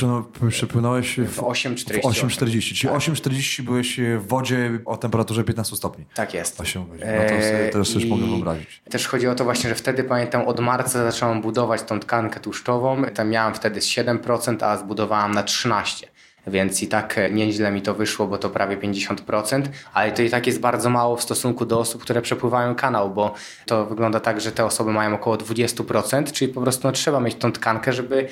[0.50, 2.00] przypłynąłeś w, W 8,40.
[2.00, 2.74] w 8,40.
[2.74, 6.04] Czyli 8,40 byłeś w wodzie o temperaturze 15 stopni.
[6.14, 6.60] Tak jest.
[6.60, 7.06] 8 godzin.
[7.06, 8.82] No to sobie E, też coś mogę wyobrazić.
[8.90, 13.02] Też chodzi o to właśnie, że wtedy pamiętam od marca zacząłem budować tą tkankę tłuszczową.
[13.14, 16.04] Tam miałem wtedy z 7%, a zbudowałem na 13%.
[16.46, 19.62] Więc i tak e, nieźle mi to wyszło, bo to prawie 50%,
[19.94, 23.34] ale to i tak jest bardzo mało w stosunku do osób, które przepływają kanał, bo
[23.66, 27.34] to wygląda tak, że te osoby mają około 20%, czyli po prostu no, trzeba mieć
[27.34, 28.28] tą tkankę, żeby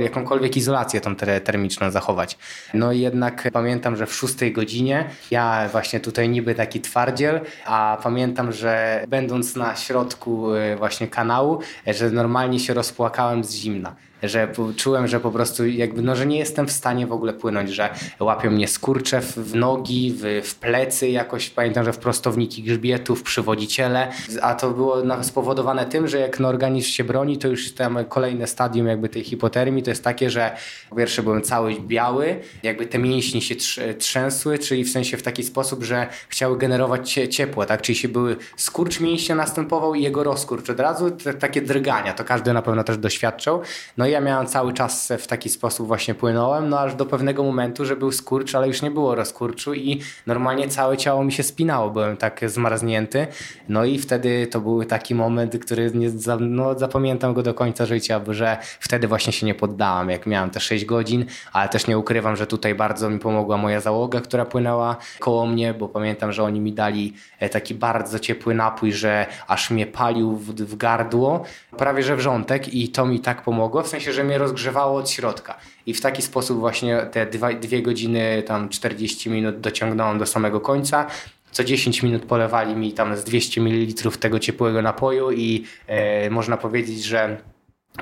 [0.00, 2.38] jakąkolwiek izolację tą ter- termiczną zachować.
[2.74, 7.98] No i jednak pamiętam, że w szóstej godzinie ja właśnie tutaj niby taki twardziel, a
[8.02, 13.94] pamiętam, że będąc na środku e, właśnie kanału, e, że normalnie się rozpłakałem z zimna
[14.22, 17.70] że czułem, że po prostu jakby, no, że nie jestem w stanie w ogóle płynąć,
[17.70, 17.88] że
[18.20, 23.22] łapią mnie skurcze w, nogi, w, w plecy jakoś, pamiętam, że w prostowniki grzbietu, w
[23.22, 28.04] przywodziciele, a to było spowodowane tym, że jak no, organizm się broni, to już tam
[28.08, 30.56] kolejne stadium jakby tej hipotermii to jest takie, że
[30.90, 35.22] po pierwsze byłem cały biały, jakby te mięśnie się trz- trzęsły, czyli w sensie w
[35.22, 40.02] taki sposób, że chciały generować cie- ciepło, tak, czyli się były skurcz mięśnia następował i
[40.02, 43.62] jego rozkurcz od razu, te, takie drgania, to każdy na pewno też doświadczał,
[43.96, 47.44] no i ja miałem cały czas w taki sposób właśnie płynąłem, no aż do pewnego
[47.44, 51.42] momentu, że był skurcz, ale już nie było rozkurczu i normalnie całe ciało mi się
[51.42, 53.26] spinało, byłem tak zmarznięty,
[53.68, 58.20] no i wtedy to był taki moment, który nie, no, zapamiętam go do końca życia,
[58.20, 61.98] bo że wtedy właśnie się nie poddałem, jak miałem te 6 godzin, ale też nie
[61.98, 66.44] ukrywam, że tutaj bardzo mi pomogła moja załoga, która płynęła koło mnie, bo pamiętam, że
[66.44, 71.44] oni mi dali e, taki bardzo ciepły napój, że aż mnie palił w, w gardło,
[71.76, 75.58] prawie że wrzątek i to mi tak pomogło, w sensie, że mnie rozgrzewało od środka.
[75.86, 80.60] I w taki sposób właśnie te dwa, dwie godziny, tam 40 minut dociągnąłem do samego
[80.60, 81.06] końca.
[81.52, 86.56] Co 10 minut polewali mi tam z 200 ml tego ciepłego napoju i e, można
[86.56, 87.36] powiedzieć, że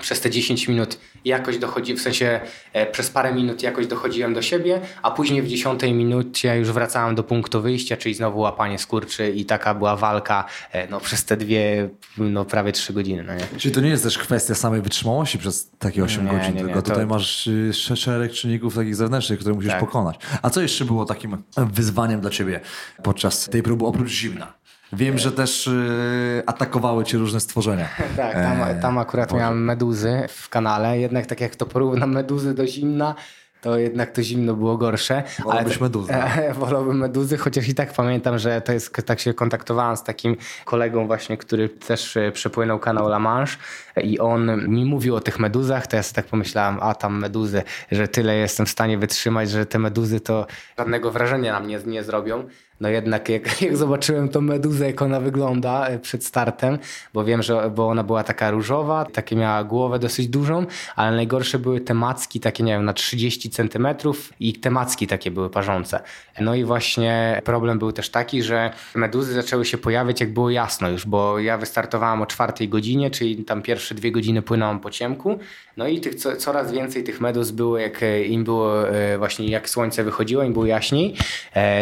[0.01, 2.41] przez te 10 minut jakoś dochodzi, w sensie
[2.73, 7.15] e, przez parę minut jakoś dochodziłem do siebie, a później w 10 minucie już wracałem
[7.15, 11.37] do punktu wyjścia, czyli znowu łapanie skurczy i taka była walka e, no, przez te
[11.37, 13.23] dwie, no prawie 3 godziny.
[13.23, 13.47] No nie?
[13.59, 16.67] Czyli to nie jest też kwestia samej wytrzymałości przez takie 8 Nie, godzin, nie, nie,
[16.67, 19.81] tylko to- tutaj masz y, sz- szereg czynników takich zewnętrznych, które musisz Tak.
[19.81, 20.17] pokonać.
[20.43, 22.61] A co jeszcze było takim wyzwaniem dla ciebie
[23.03, 24.53] podczas tej próby, oprócz zimna?
[24.93, 27.89] Wiem, że też y, atakowały cię różne stworzenia.
[28.17, 29.41] Tak, tam, E, tam akurat Boże.
[29.41, 33.15] miałem meduzy w kanale, jednak tak jak to porównam meduzy do zimna,
[33.61, 35.23] to jednak to zimno było gorsze.
[35.45, 36.13] Wolałbyś meduzy.
[36.13, 40.37] E, wolałbym meduzy, chociaż i tak pamiętam, że to jest, tak się kontaktowałem z takim
[40.65, 43.57] kolegą właśnie, który też e, przepłynął kanał La Manche
[44.03, 47.63] i on mi mówił o tych meduzach, to ja sobie tak pomyślałem, a tam meduzy,
[47.91, 50.47] że tyle jestem w stanie wytrzymać, że te meduzy to
[50.79, 52.45] żadnego wrażenia na mnie nie zrobią.
[52.83, 56.79] No jednak jak, jak zobaczyłem tą meduzę, jak ona wygląda e, przed startem,
[57.15, 60.67] bo wiem, że bo ona była taka różowa, takie miała głowę dosyć dużą,
[60.97, 65.31] ale najgorsze były te macki takie, nie wiem, na 30 centymetrów i te macki takie
[65.31, 66.01] były parzące.
[66.41, 70.89] No i właśnie problem był też taki, że meduzy zaczęły się pojawiać jak było jasno
[70.89, 75.39] już, bo ja wystartowałem o czwartej godzinie, czyli tam pierwsze dwie godziny płynąłem po ciemku,
[75.77, 79.49] no i tych co, coraz więcej tych meduz było, jak e, im było e, właśnie
[79.49, 81.15] jak słońce wychodziło, im było jaśniej.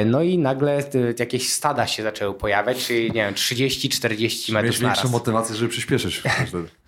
[0.06, 0.82] No i nagle
[1.18, 6.22] jakieś stada się zaczęły pojawiać, czyli nie wiem, 30-40 meduz Miałeś większą motywację, żeby przyspieszyć.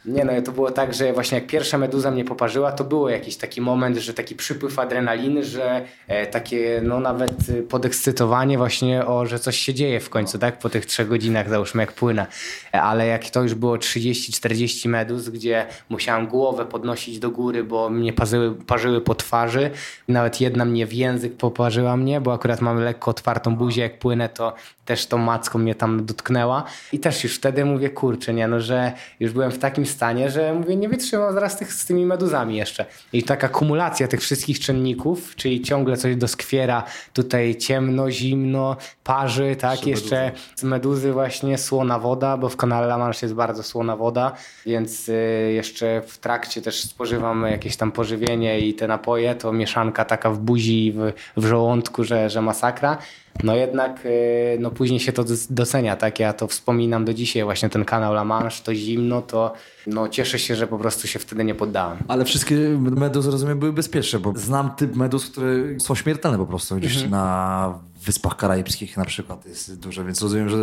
[0.05, 3.37] Nie no, to było tak, że właśnie jak pierwsza meduza mnie poparzyła, to było jakiś
[3.37, 7.33] taki moment, że taki przypływ adrenaliny, że e, takie no nawet
[7.69, 10.59] podekscytowanie właśnie o, że coś się dzieje w końcu, tak?
[10.59, 12.27] Po tych trzech godzinach załóżmy jak płynę.
[12.75, 17.91] E, ale jak to już było 30-40 meduz, gdzie musiałem głowę podnosić do góry, bo
[17.91, 19.71] mnie parzyły, parzyły po twarzy.
[20.09, 24.29] Nawet jedna mnie w język poparzyła mnie, bo akurat mam lekko otwartą buzię, jak płynę,
[24.29, 26.65] to też tą macką mnie tam dotknęła.
[26.93, 30.55] I też już wtedy mówię, kurczę, nie no, że już byłem w takim stanie, że
[30.55, 32.87] mówię, nie wytrzymam zaraz tych, z tymi meduzami jeszcze.
[33.13, 39.87] I taka kumulacja tych wszystkich czynników, czyli ciągle coś doskwiera, tutaj ciemno, zimno, parzy, tak,
[39.87, 40.43] jeszcze meduzy.
[40.57, 44.33] z meduzy właśnie słona woda, bo w kanale La Manche jest bardzo słona woda,
[44.67, 50.05] więc y, jeszcze w trakcie też spożywam jakieś tam pożywienie i te napoje, to mieszanka
[50.05, 52.99] taka w buzi i w, w żołądku, że, że masakra.
[53.45, 56.21] No jednak y, no później się to docenia, tak?
[56.21, 59.53] Ja to wspominam do dzisiaj, właśnie ten kanał La Manche, to zimno, to
[59.87, 61.99] no cieszę się, że po prostu się wtedy nie poddałem.
[62.09, 66.77] Ale wszystkie meduzy, rozumiem, były bezpieczne, bo znam typ meduz, które są śmiertelne po prostu
[66.77, 67.11] gdzieś mhm.
[67.11, 70.57] na Wyspach Karaibskich na przykład jest dużo, więc rozumiem, że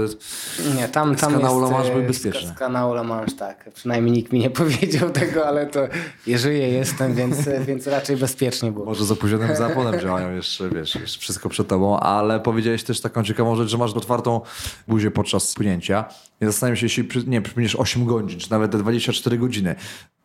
[0.75, 2.53] nie, tam, tam z kanału La Manche były bezpieczne.
[2.55, 3.69] Z, kanału La Manche, tak.
[3.73, 5.87] Przynajmniej nikt mi nie powiedział tego, ale to
[6.27, 8.85] ja żyję, jestem, więc, więc raczej bezpiecznie było.
[8.85, 13.23] Może z opóźnionym zaponem działają jeszcze, wiesz, jeszcze wszystko przed tobą, ale powiedziałeś też taką
[13.23, 14.41] ciekawą rzecz, że masz otwartą
[14.87, 16.05] buzię podczas płynięcia.
[16.39, 19.75] Ja zastanawiam się, jeśli nie, przypłyniesz 8 godzin, czy nawet 24 godziny,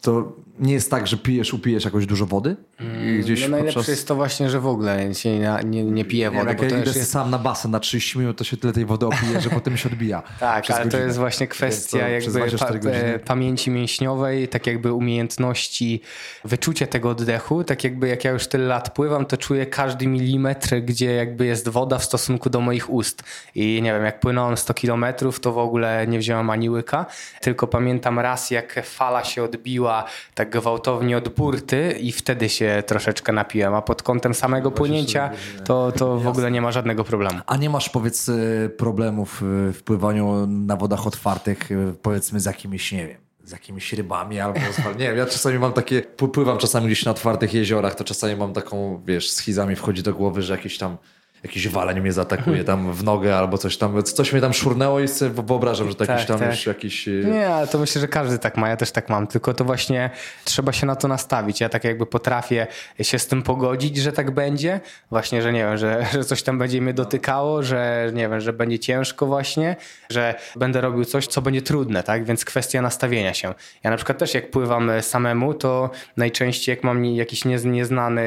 [0.04, 2.56] to nie jest tak, że pijesz, upijesz jakoś dużo wody?
[2.80, 3.88] Mm, gdzieś no najlepsze podczas...
[3.88, 6.48] jest to właśnie, że w ogóle się nie, nie, nie pije wody.
[6.48, 7.10] Jak bo ja jest...
[7.10, 9.88] sam na basen na 30 minut, to się tyle tej wody opije, że potem się
[9.88, 10.22] odbija.
[10.40, 10.90] tak, ale godzinę.
[10.90, 16.00] to jest właśnie kwestia jakby pa e, pamięci mięśniowej, tak jakby umiejętności
[16.44, 17.64] wyczucia tego oddechu.
[17.64, 21.68] Tak jakby jak ja już tyle lat pływam, to czuję każdy milimetr, gdzie jakby jest
[21.68, 23.22] woda w stosunku do moich ust.
[23.54, 27.06] I nie wiem, jak płynąłem 100 kilometrów, to w ogóle nie wziąłem ani łyka,
[27.40, 29.93] tylko pamiętam raz, jak fala się odbiła
[30.34, 35.30] tak gwałtownie od burty i wtedy się troszeczkę napiłem, a pod kątem samego płynięcia
[35.64, 37.40] to, to w ogóle nie ma żadnego problemu.
[37.46, 38.30] A nie masz powiedz
[38.76, 41.68] problemów w pływaniu na wodach otwartych
[42.02, 44.98] powiedzmy z jakimiś, nie wiem, z jakimiś rybami albo z...
[44.98, 48.52] Nie wiem, ja czasami mam takie, pływam czasami gdzieś na otwartych jeziorach, to czasami mam
[48.52, 50.96] taką, wiesz, schizami wchodzi do głowy, że jakieś tam
[51.44, 55.08] jakiś waleń mnie zaatakuje tam w nogę albo coś tam, coś mnie tam szurnęło i
[55.08, 56.50] sobie wyobrażam, że to jakiś tak, tam tak.
[56.50, 57.08] już jakiś...
[57.08, 59.64] Y, Nie, ale to myślę, że każdy tak ma, ja też tak mam, tylko to
[59.64, 60.10] właśnie
[60.44, 61.60] trzeba się na to nastawić.
[61.60, 62.66] Ja tak jakby potrafię
[63.02, 64.80] się z tym pogodzić, że tak będzie,
[65.10, 68.52] właśnie, że nie wiem, że, że coś tam będzie mnie dotykało, że nie wiem, że
[68.52, 69.76] będzie ciężko właśnie,
[70.10, 73.54] że będę robił coś, co będzie trudne, tak, więc kwestia nastawienia się.
[73.82, 78.24] Ja na przykład też jak pływam samemu, to najczęściej jak mam jakiś nieznany,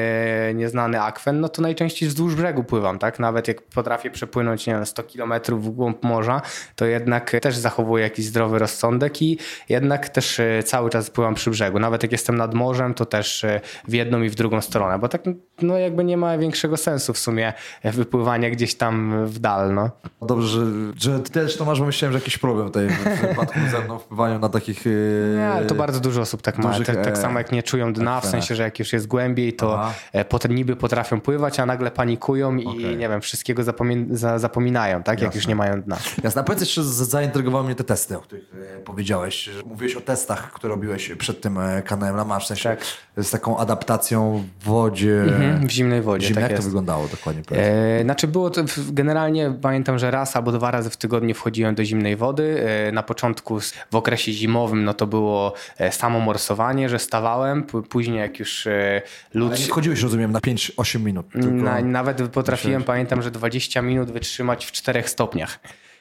[0.54, 3.18] nieznany akwen, no to najczęściej wzdłuż brzegu pływam, tak, tak?
[3.18, 6.42] Nawet jak potrafię przepłynąć, nie wiem, 100 kilometrów w głąb morza,
[6.76, 11.50] to jednak też zachowuję jakiś zdrowy rozsądek i jednak też e, cały czas pływam przy
[11.50, 11.78] brzegu.
[11.78, 15.08] Nawet jak jestem nad morzem, to też e, w jedną i w drugą stronę, bo
[15.08, 15.22] tak
[15.62, 17.52] no jakby nie ma większego sensu w sumie
[17.84, 19.90] wypływania gdzieś tam w dal, no.
[20.22, 20.66] Dobrze, że,
[20.96, 23.98] że ty też to masz, bo myślałem, że jakiś problem tutaj w przypadku ze mną
[23.98, 24.84] wpływaniu na takich...
[25.36, 26.78] Nie, ale to bardzo dużo osób tak ma.
[26.86, 29.80] Tak, tak, samo jak nie czują dna, w sensie, że jak już jest głębiej, to
[29.80, 30.24] Aha.
[30.28, 33.62] potem niby potrafią pływać, a nagle panikują i okay nie wiem, wszystkiego
[34.10, 35.22] za, zapominają, tak?
[35.22, 35.98] Jak już nie mają dna.
[36.22, 36.40] Jasne.
[36.40, 39.50] A powiedz jeszcze, zaintrygowały mnie te testy, o których e, powiedziałeś.
[39.66, 42.84] Mówiłeś o testach, które robiłeś przed tym e, kanałem La w sensie tak.
[43.16, 45.22] z taką adaptacją w wodzie.
[45.22, 46.62] Mhm, w zimnej wodzie, Zimne, tak Jak jest.
[46.62, 47.42] to wyglądało dokładnie?
[47.52, 51.84] E, znaczy było to, generalnie pamiętam, że raz albo dwa razy w tygodniu wchodziłem do
[51.84, 52.64] zimnej wody.
[52.88, 58.18] E, na początku w okresie zimowym no to było e, samo morsowanie, że stawałem, później
[58.18, 58.68] jak już
[59.34, 59.50] lód...
[59.50, 61.34] Ale nie wchodziłeś, rozumiem, na 5-8 minut.
[61.34, 65.60] Na, nawet potrafiłem, pamiętam, że 20 minut wytrzymać w 4 stopniach.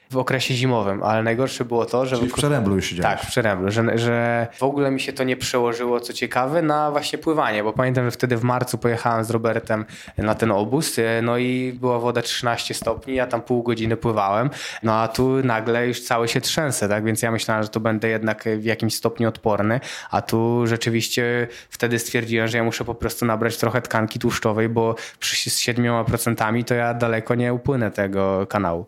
[0.10, 2.18] W okresie zimowym, ale najgorsze było to, że...
[2.18, 3.20] Czyli w Przeręblu już siedziałeś.
[3.20, 6.92] Tak, w Przeręblu, że, że w ogóle mi się to nie przełożyło, co ciekawe, na
[6.92, 9.86] właśnie pływanie, bo pamiętam, że wtedy w marcu pojechałem z Robertem
[10.18, 14.50] na ten obóz, no i była woda 13 stopni, ja tam pół godziny pływałem,
[14.84, 18.08] no a tu nagle już cały się trzęsę, tak, więc ja myślałem, że to będę
[18.10, 19.80] jednak w jakimś stopniu odporny,
[20.12, 24.96] a tu rzeczywiście wtedy stwierdziłem, że ja muszę po prostu nabrać trochę tkanki tłuszczowej, bo
[25.20, 28.86] przy, z 7% to ja daleko nie upłynę tego kanału.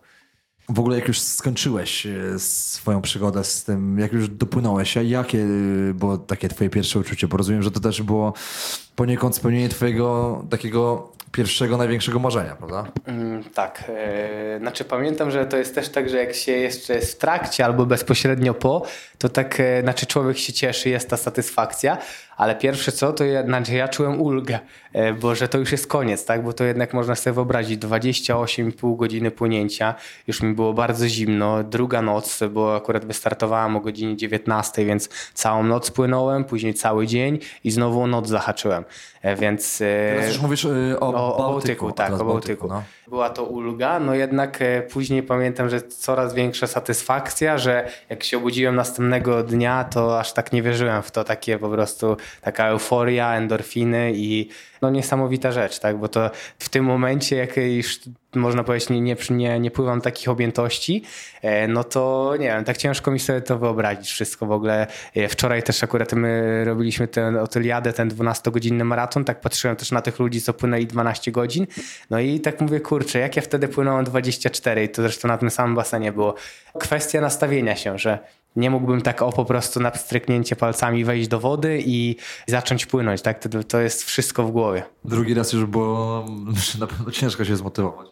[0.70, 5.94] W ogóle jak już skończyłeś e, swoją przygodę z tym, jak już dopłynąłeś, jakie e,
[5.94, 7.28] było takie twoje pierwsze uczucie?
[7.28, 8.34] Bo rozumiem, że to też było
[9.00, 12.86] poniekąd spełnienie twojego takiego pierwszego, największego marzenia, prawda?
[13.06, 13.84] Mm, tak.
[13.90, 17.66] E, znaczy pamiętam, że to jest też tak, że jak się jeszcze jest w trakcie
[17.66, 18.86] albo bezpośrednio po,
[19.18, 21.98] to tak, e, znaczy człowiek się cieszy, jest ta satysfakcja,
[22.38, 24.60] ale pierwsze co, to ja, znaczy ja czułem ulgę,
[24.94, 26.44] e, bo że to już jest koniec, tak?
[26.44, 29.96] Bo to jednak można sobie wyobrazić 28,5 godziny płynięcia,
[30.28, 35.64] już mi było bardzo zimno, druga noc, bo akurat wystartowałem o godzinie 19, więc całą
[35.64, 38.84] noc płynąłem, później cały dzień i znowu noc zahaczyłem,
[39.38, 39.78] więc...
[39.78, 42.68] Teraz już mówisz o, o Bałtyku, Bałtyku tak, o Bałtyku.
[42.68, 42.84] Bałtyku no.
[43.10, 44.60] Była to ulga, no jednak
[44.92, 50.54] później pamiętam, że coraz większa satysfakcja, że jak się obudziłem następnego dnia, to aż tak
[50.54, 54.50] nie wierzyłem w to, takie po prostu taka euforia, endorfiny i
[54.82, 55.98] no niesamowita rzecz, tak?
[55.98, 58.00] Bo to w tym momencie, jak już
[58.36, 61.04] można powiedzieć, nie, nie, nie pływam takich objętości,
[61.42, 64.88] e, no to nie wiem, tak ciężko mi sobie to wyobrazić wszystko w ogóle.
[65.16, 70.02] E, wczoraj też akurat my robiliśmy ten Otyliadę, ten 12-godzinny maraton, tak patrzyłem też na
[70.02, 71.68] tych ludzi, co płynęli 12 godzin,
[72.10, 75.50] no i tak mówię, kurczę, jak ja wtedy płynąłem 24 i to zresztą na tym
[75.50, 76.36] samym basenie było.
[76.80, 78.20] Kwestia nastawienia się, że
[78.56, 82.16] nie mógłbym tak o po prostu na stryknięcie palcami wejść do wody i
[82.48, 83.40] zacząć płynąć, tak?
[83.40, 84.84] To, to jest wszystko w głowie.
[85.06, 86.26] Drugi raz już było
[86.80, 88.08] na pewno ciężko się zmotywować.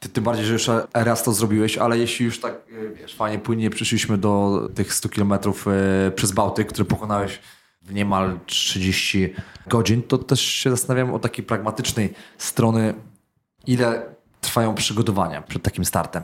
[0.00, 3.38] Ty, tym bardziej, że już raz to zrobiłeś, ale jeśli już tak, e, wiesz, fajnie
[3.38, 7.38] płynnie przyszliśmy do tych 100 kilometrów e, przez Bałtyk, które pokonałeś
[7.82, 9.34] w niemal 30
[9.66, 12.94] godzin, to też się zastanawiam o takiej pragmatycznej strony,
[13.66, 16.22] ile trwają przygotowania przed takim startem.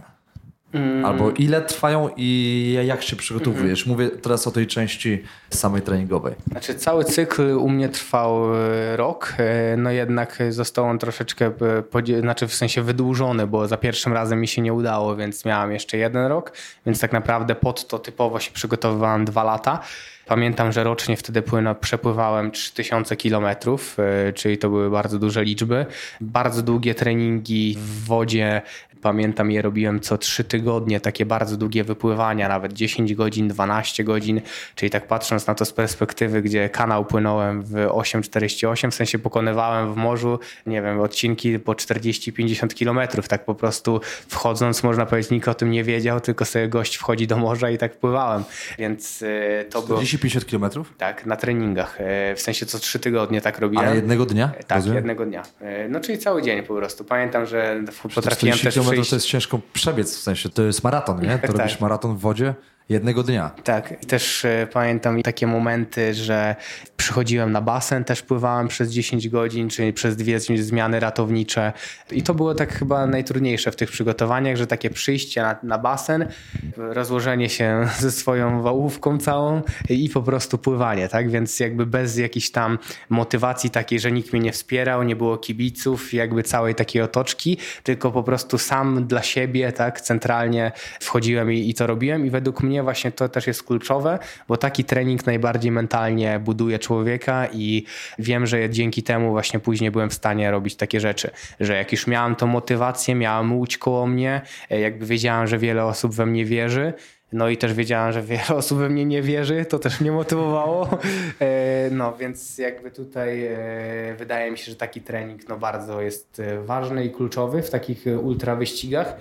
[0.74, 1.04] Mm.
[1.04, 3.86] Albo ile trwają i jak się przygotowujesz?
[3.86, 6.34] Mm Mówię teraz o tej części samej treningowej.
[6.50, 12.20] Znaczy cały cykl u mnie trwał e, rok, e, no jednak został on troszeczkę, e,
[12.20, 15.96] znaczy w sensie wydłużony, bo za pierwszym razem mi się nie udało, więc miałem jeszcze
[15.96, 16.52] jeden rok,
[16.86, 19.80] więc tak naprawdę pod to typowo się przygotowywałem dwa lata.
[20.26, 23.96] Pamiętam, że rocznie wtedy płynę, przepływałem 3000 kilometrów,
[24.34, 25.86] czyli to były bardzo duże liczby.
[26.20, 28.62] Bardzo długie treningi w wodzie
[29.04, 34.40] Pamiętam je robiłem co trzy tygodnie, takie bardzo długie wypływania, nawet 10 godzin, 12 godzin,
[34.74, 39.94] czyli tak patrząc na to z perspektywy, gdzie kanał płynąłem w 8,48, w sensie pokonywałem
[39.94, 45.48] w morzu, nie wiem, odcinki po 40-50 kilometrów, tak po prostu wchodząc, można powiedzieć, nikt
[45.48, 48.44] o tym nie wiedział, tylko sobie gość wchodzi do morza i tak pływałem,
[48.78, 50.00] więc e, to było...
[50.00, 50.94] 40-50 kilometrów?
[50.98, 53.86] Tak, na treningach, e, w sensie co trzy tygodnie tak robiłem.
[53.86, 54.52] Ale jednego dnia?
[54.66, 54.96] Tak, Rozumiem?
[54.96, 55.42] jednego dnia.
[55.60, 57.04] E, no czyli cały dzień po prostu.
[57.04, 57.84] Pamiętam, że
[58.14, 59.10] potrafiłem też przyjść...
[59.10, 61.38] to jest ciężko przebiec, w sensie to jest maraton, nie?
[61.38, 61.56] To tak.
[61.56, 62.54] robisz maraton w wodzie
[62.88, 63.50] jednego dnia.
[63.64, 66.56] Tak, I też y, pamiętam takie momenty, że
[66.96, 71.72] przychodziłem na basen, też pływałem przez 10 godzin, czyli przez dwie zmiany ratownicze.
[72.10, 76.28] I to było tak chyba najtrudniejsze w tych przygotowaniach, że takie przyjście na, na basen,
[76.76, 81.30] rozłożenie się ze swoją wałówką całą i po prostu pływanie, tak?
[81.30, 82.78] Więc jakby bez jakiejś tam
[83.10, 88.12] motywacji takiej, że nikt mnie nie wspierał, nie było kibiców, jakby całej takiej otoczki, tylko
[88.12, 90.00] po prostu sam dla siebie, tak?
[90.00, 94.18] Centralnie wchodziłem i, i to robiłem i według mnie mnie właśnie to też jest kluczowe,
[94.48, 97.84] bo taki trening najbardziej mentalnie buduje człowieka i
[98.18, 102.06] wiem, że dzięki temu właśnie później byłem w stanie robić takie rzeczy, że jak już
[102.06, 106.44] miałem tą motywację, miałem łódź koło mnie, e, jakby wiedziałem, że wiele osób we mnie
[106.44, 106.92] wierzy,
[107.32, 110.98] no i też wiedziałem, że wiele osób we mnie nie wierzy, to też mnie motywowało.
[111.40, 116.42] E, no więc jakby tutaj e, wydaje mi się, że taki trening no bardzo jest
[116.64, 119.16] ważny i kluczowy w takich ultra wyścigach.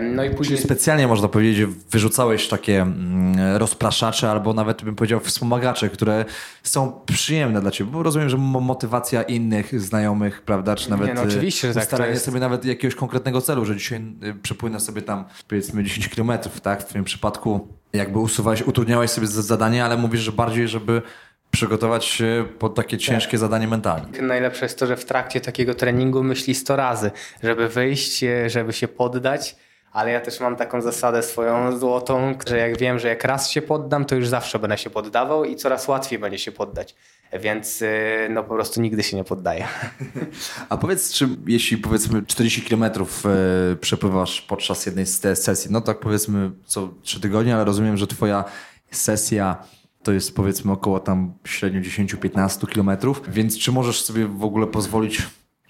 [0.00, 0.58] No i później...
[0.58, 6.24] Czyli specjalnie można powiedzieć, wyrzucałeś takie mm, rozpraszacze albo nawet bym powiedział wspomagacze, które
[6.62, 11.22] są przyjemne dla ciebie, bo rozumiem, że motywacja innych znajomych, prawda, czy nawet Nie, no
[11.22, 12.24] oczywiście, że tak, jest...
[12.24, 16.82] sobie nawet jakiegoś konkretnego celu, że dzisiaj y, przepłynę sobie tam powiedzmy 10 kilometrów, tak,
[16.82, 21.02] w twoim przypadku jakby usuwałeś, utrudniałeś sobie zadanie, ale mówisz, że bardziej, żeby
[21.50, 23.06] przygotować się pod takie tak.
[23.06, 23.40] ciężkie tak.
[23.40, 24.22] zadanie mentalnie.
[24.22, 27.10] Najlepsze jest to, że w trakcie takiego treningu myśli 100 razy,
[27.42, 29.56] żeby wyjść, żeby się poddać,
[29.92, 33.62] ale ja też mam taką zasadę swoją złotą, że jak wiem, że jak raz się
[33.62, 36.94] poddam, to już zawsze będę się poddawał i coraz łatwiej będzie się poddać.
[37.40, 39.68] Więc y, no po prostu nigdy się nie poddaję.
[40.68, 42.92] A powiedz, czy jeśli powiedzmy 40 km e,
[43.76, 48.44] przepływasz podczas jednej z sesji, no tak powiedzmy co 3 tygodnie, ale rozumiem, że twoja
[48.90, 49.56] sesja
[50.02, 55.22] to jest powiedzmy około tam średnio 10-15 kilometrów, więc czy możesz sobie w ogóle pozwolić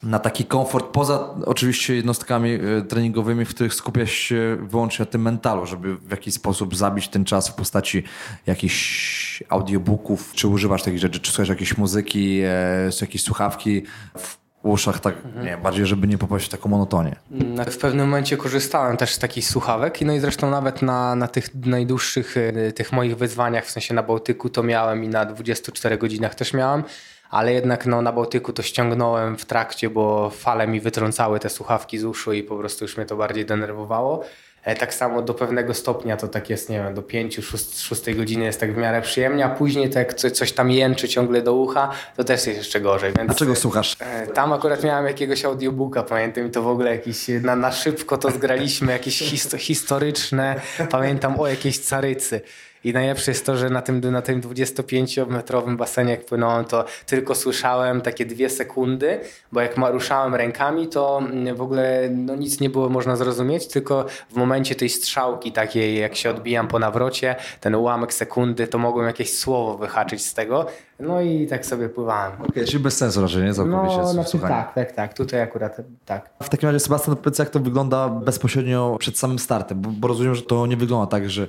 [0.02, 5.22] na taki komfort, poza oczywiście jednostkami e, treningowymi, w których skupiasz się wyłącznie na tym
[5.22, 8.02] mentalu, żeby w jakiś sposób zabić ten czas w postaci
[8.46, 13.82] jakichś audiobooków, czy używasz takich rzeczy, czy słuchasz jakiejś muzyki, e, jakieś słuchawki
[14.18, 15.46] w uszach, tak mhm.
[15.46, 17.16] nie, bardziej, żeby nie popaść w taką monotonię.
[17.32, 21.28] Mm, w pewnym momencie korzystałem też z takich słuchawek, no i zresztą nawet na, na
[21.28, 25.98] tych najdłuższych e, tych moich wyzwaniach, w sensie na Bałtyku to miałem i na 24
[25.98, 26.84] godzinach też miałem,
[27.30, 31.98] ale jednak no, na Bałtyku to ściągnąłem w trakcie, bo fale mi wytrącały te słuchawki
[31.98, 34.24] z uszu i po prostu już mnie to bardziej denerwowało.
[34.64, 38.60] E, tak samo do pewnego stopnia to tak jest, nie wiem, do 5-6 godziny jest
[38.60, 42.24] tak w miarę przyjemnie, a później to jak coś tam jęczy ciągle do ucha, to
[42.24, 43.12] też jest jeszcze gorzej.
[43.18, 43.96] Więc, a czego słuchasz?
[44.00, 48.18] E, tam akurat miałem jakiegoś audiobooka, pamiętam i to w ogóle jakiś, na, na szybko
[48.18, 49.18] to zgraliśmy, jakieś
[49.58, 52.40] historyczne, pamiętam o jakiejś carycy.
[52.84, 57.34] I najlepsze jest to, że na tym, na tym 25-metrowym basenie, jak płynąłem, to tylko
[57.34, 59.20] słyszałem takie dwie sekundy,
[59.52, 64.06] bo jak ruszałem rękami, to mm, w ogóle no, nic nie było można zrozumieć, tylko
[64.30, 69.06] w momencie tej strzałki takiej, jak się odbijam po nawrocie, ten ułamek sekundy, to mogłem
[69.06, 70.66] jakieś słowo wyhaczyć z tego.
[71.00, 72.32] No i tak sobie pływałem.
[72.32, 73.54] Okej, okay, czyli bez sensu raczej, nie?
[73.54, 75.14] Całkowicie no, znaczy, tak, tak, tak.
[75.14, 76.30] Tutaj akurat tak.
[76.42, 80.34] W takim razie, Sebastian, powiedz, jak to wygląda bezpośrednio przed samym startem, bo, bo rozumiem,
[80.34, 81.48] że to nie wygląda tak, że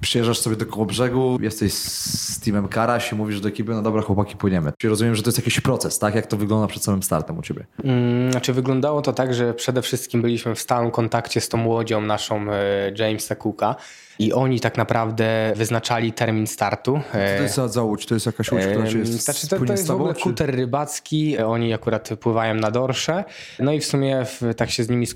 [0.00, 4.02] przyjeżdżasz sobie do koło brzegu, jesteś z teamem Karaś i mówisz do ekipy, no dobra
[4.02, 4.72] chłopaki, płyniemy.
[4.78, 6.14] Czyli rozumiem, że to jest jakiś proces, tak?
[6.14, 7.66] Jak to wygląda przed samym startem u ciebie?
[7.84, 12.00] Mm, znaczy wyglądało to tak, że przede wszystkim byliśmy w stałym kontakcie z tą łodzią
[12.00, 13.76] naszą e, Jamesa Cooka
[14.20, 17.00] i oni tak naprawdę wyznaczali termin startu.
[17.12, 18.06] Co to jest za, za łódź?
[18.06, 21.74] To jest jakaś łódź, która jest znaczy, to, to jest w ogóle kuter rybacki, oni
[21.74, 23.24] akurat pływają na dorsze.
[23.58, 25.06] No i w sumie w, tak się z nimi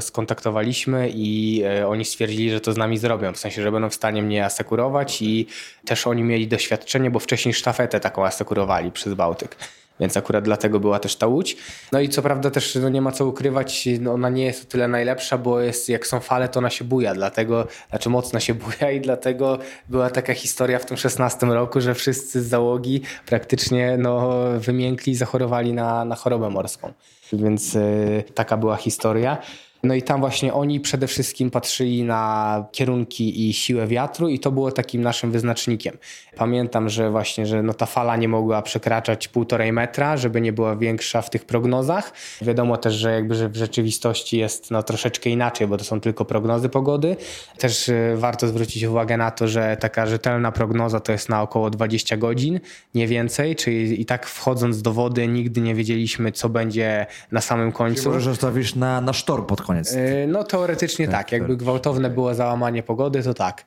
[0.00, 3.94] skontaktowaliśmy i e, oni stwierdzili, że to z nami zrobią, w sensie, że będą w
[3.94, 5.46] stanie mnie asekurować i
[5.86, 9.56] też oni mieli doświadczenie, bo wcześniej sztafetę taką asekurowali przez Bałtyk.
[10.00, 11.56] Więc akurat dlatego była też ta łódź.
[11.92, 14.66] No i co prawda też no nie ma co ukrywać, no ona nie jest o
[14.66, 18.54] tyle najlepsza, bo jest, jak są fale, to ona się buja, dlatego, znaczy mocno się
[18.64, 23.96] buja i dlatego była taka historia w tym 16 roku, że wszyscy z załogi praktycznie
[23.98, 26.92] no, wymiękli i zachorowali na, na chorobę morską.
[27.32, 29.38] Więc yy, taka była historia.
[29.82, 34.50] No i tam właśnie oni przede wszystkim patrzyli na kierunki i siłę wiatru i to
[34.50, 35.98] było takim naszym wyznacznikiem.
[36.36, 40.76] Pamiętam, że właśnie, że no ta fala nie mogła przekraczać półtorej metra, żeby nie była
[40.76, 42.12] większa w tych prognozach.
[42.42, 46.24] Wiadomo też, że jakby że w rzeczywistości jest no troszeczkę inaczej, bo to są tylko
[46.24, 47.16] prognozy pogody.
[47.58, 51.70] Też y, warto zwrócić uwagę na to, że taka rzetelna prognoza to jest na około
[51.70, 52.60] 20 godzin,
[52.94, 57.72] nie więcej, czyli i tak wchodząc do wody nigdy nie wiedzieliśmy, co będzie na samym
[57.72, 58.02] końcu.
[58.02, 59.94] Czyli możesz stawić na, na sztorm pod koniec.
[59.94, 61.16] E, no teoretycznie tak.
[61.16, 61.32] tak.
[61.32, 63.64] Jakby gwałtowne było załamanie pogody, to tak.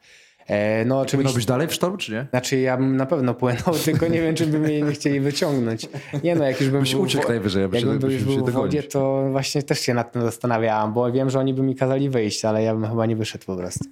[0.48, 1.36] E, no, oczywiście...
[1.36, 2.28] być dalej w sztorm, czy nie?
[2.30, 5.88] Znaczy ja bym na pewno płynął, tylko nie wiem, czy by mnie nie chcieli wyciągnąć.
[6.24, 8.84] Nie no, jak już bym byś był, uciekł najwyżej, jakbym był już był w wodzie,
[8.84, 12.46] to właśnie też się nad tym zastanawiałam, bo wiem, że oni by mi kazali wyjść,
[12.46, 13.86] ale ja bym chyba nie wyszedł po prostu.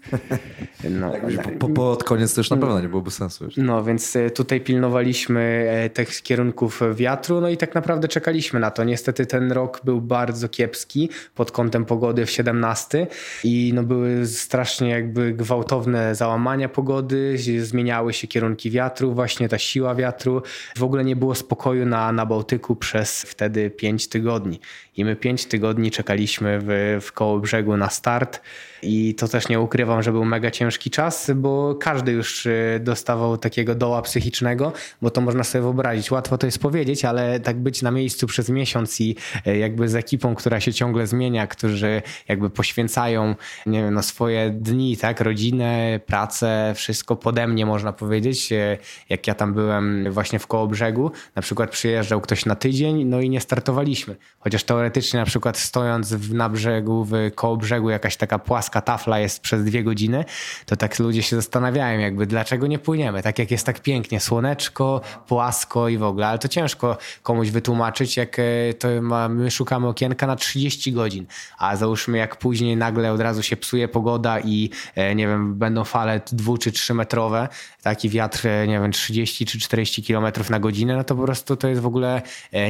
[0.89, 1.11] No,
[1.43, 3.45] po, po, pod koniec też na pewno nie byłoby sensu.
[3.57, 8.71] No, więc e, tutaj pilnowaliśmy e, tych kierunków wiatru, no i tak naprawdę czekaliśmy na
[8.71, 8.83] to.
[8.83, 13.07] Niestety ten rok był bardzo kiepski pod kątem pogody w 17
[13.43, 19.57] i no były strasznie jakby gwałtowne załamania załamania pogody, zmieniały się kierunki wiatru, właśnie ta
[19.57, 20.41] siła wiatru.
[20.77, 24.59] W ogóle nie było spokoju na, na Bałtyku przez wtedy 5 tygodni.
[24.97, 28.41] I my 5 tygodni czekaliśmy w, w koło brzegu na start.
[28.81, 33.37] I to też nie ukrywam, że był mega ciężki czas, bo każdy już y, dostawał
[33.37, 36.11] takiego doła psychicznego, bo to można sobie wyobrazić.
[36.11, 39.15] Łatwo to jest powiedzieć, ale tak być na miejscu przez miesiąc i
[39.47, 43.35] y, jakby z ekipą, która się ciągle zmienia, którzy jakby poświęcają
[43.65, 46.28] nie wiem, no swoje dni, tak, rodzinę, pracę,
[46.75, 48.51] wszystko pode mnie można powiedzieć.
[48.51, 48.77] Y,
[49.09, 53.21] jak ja tam byłem właśnie w koło brzegu, na przykład przyjeżdżał ktoś na tydzień, no
[53.21, 54.15] i nie startowaliśmy.
[54.39, 59.19] Chociaż teoretycznie na przykład stojąc na brzegu, w koło brzegu jakaś taka płaska płaska tafla
[59.19, 60.25] jest przez dwie godziny,
[60.65, 65.01] to tak ludzie się zastanawiają jakby dlaczego nie płyniemy, tak jak jest tak pięknie, słoneczko,
[65.27, 68.43] płasko i w ogóle, ale to ciężko komuś wytłumaczyć, jak e,
[68.79, 71.25] to ma, my szukamy okienka na 30 godzin,
[71.57, 75.83] a załóżmy jak później nagle od razu się psuje pogoda i e, nie wiem, będą
[75.83, 77.47] fale nawet dwu czy trzymetrowe,
[77.81, 81.67] taki wiatr, nie wiem, 30 czy 40 km na godzinę, no to po prostu to
[81.67, 82.21] jest w ogóle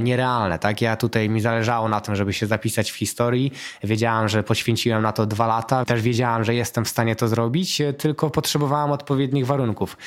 [0.02, 0.82] nierealne, tak?
[0.82, 3.54] Ja tutaj mi zależało na tym, żeby się zapisać w historii.
[3.84, 5.86] Wiedziałam, że poświęciłem na to dwa lata.
[5.86, 9.98] Też wiedziałam, że jestem w stanie to zrobić, tylko potrzebowałam odpowiednich warunków.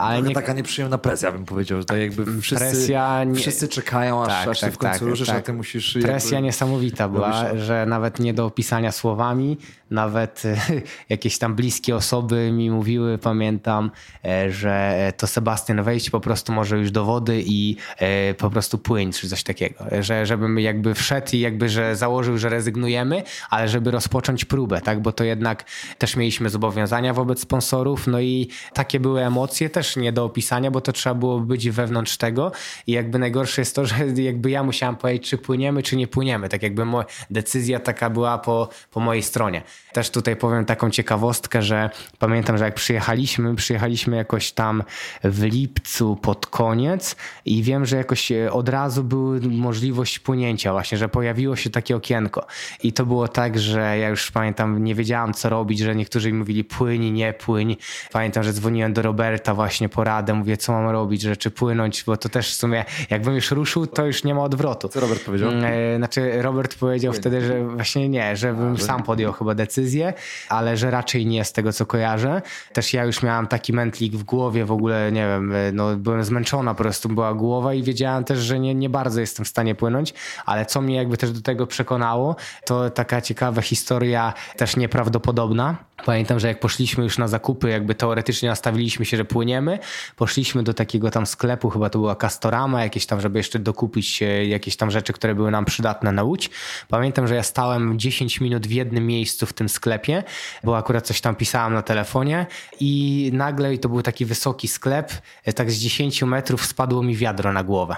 [0.00, 0.34] Ale nie...
[0.34, 3.34] taka nieprzyjemna presja, bym powiedział, że tak jakby wszyscy, presja nie...
[3.34, 5.36] wszyscy czekają, aż, tak, aż tak, w końcu tak, ruszysz, tak.
[5.36, 5.98] a ty musisz...
[6.02, 6.46] Presja jakby...
[6.46, 9.58] niesamowita była, że nawet nie do opisania słowami,
[9.90, 10.42] nawet
[11.08, 13.90] jakieś tam bliskie osoby mi mówiły, pamiętam,
[14.22, 18.78] e, że to Sebastian wejść po prostu może już do wody i e, po prostu
[18.78, 19.84] płyń, czy coś takiego.
[20.00, 25.02] Że, żebym jakby wszedł i jakby, że założył, że rezygnujemy, ale żeby rozpocząć próbę, tak?
[25.02, 25.64] Bo to jednak
[25.98, 30.80] też mieliśmy zobowiązania wobec sponsorów, no i takie były emocje też nie do opisania, bo
[30.80, 32.52] to trzeba było być wewnątrz tego
[32.86, 36.48] i jakby najgorsze jest to, że jakby ja musiałam powiedzieć, czy płyniemy, czy nie płyniemy.
[36.48, 39.62] Tak jakby moja decyzja taka była po, po mojej stronie.
[39.92, 44.82] Też tutaj powiem taką ciekawostkę, że pamiętam, że jak przyjechaliśmy, przyjechaliśmy jakoś tam
[45.24, 51.08] w lipcu pod koniec i wiem, że jakoś od razu była możliwość płynięcia właśnie, że
[51.08, 52.46] pojawiło się takie okienko.
[52.82, 56.38] I to było tak, że ja już pamiętam, nie wiedziałam co robić, że niektórzy mi
[56.38, 57.76] mówili płyń, nie płyń.
[58.12, 62.16] Pamiętam, że dzwoniłem do Roberta właśnie poradę, mówię co mam robić, że czy płynąć, bo
[62.16, 64.88] to też w sumie jakbym już ruszył, to już nie ma odwrotu.
[64.88, 65.50] Co Robert powiedział?
[65.50, 67.20] E, znaczy Robert powiedział płyń.
[67.20, 70.12] wtedy, że właśnie nie, żebym A, sam podjął chyba decyzję,
[70.48, 72.42] ale że raczej nie z tego co kojarzę.
[72.72, 76.24] Też ja już miałam taki mętlik w głowie w ogóle, nie wiem, e, no byłem
[76.24, 79.74] zmęczona po prostu była głowa i wiedziałam też, że nie, nie bardzo jestem w stanie
[79.74, 80.14] płynąć,
[80.46, 85.76] ale co mnie jakby też do tego przekonało, to taka ciekawa historia, też nieprawdopodobna.
[86.04, 89.78] Pamiętam, że jak poszliśmy już na zakupy, jakby teoretycznie nastawiliśmy się, że płyniemy,
[90.16, 94.76] poszliśmy do takiego tam sklepu, chyba to była Castorama, jakieś tam, żeby jeszcze dokupić jakieś
[94.76, 96.50] tam rzeczy, które były nam przydatne na łódź.
[96.88, 100.22] Pamiętam, że ja stałem 10 minut w jednym miejscu w tym sklepie,
[100.64, 102.46] bo akurat coś tam pisałam na telefonie
[102.80, 105.12] i nagle, i to był taki wysoki sklep,
[105.54, 107.96] tak z 10 metrów spadło mi wiadro na głowę.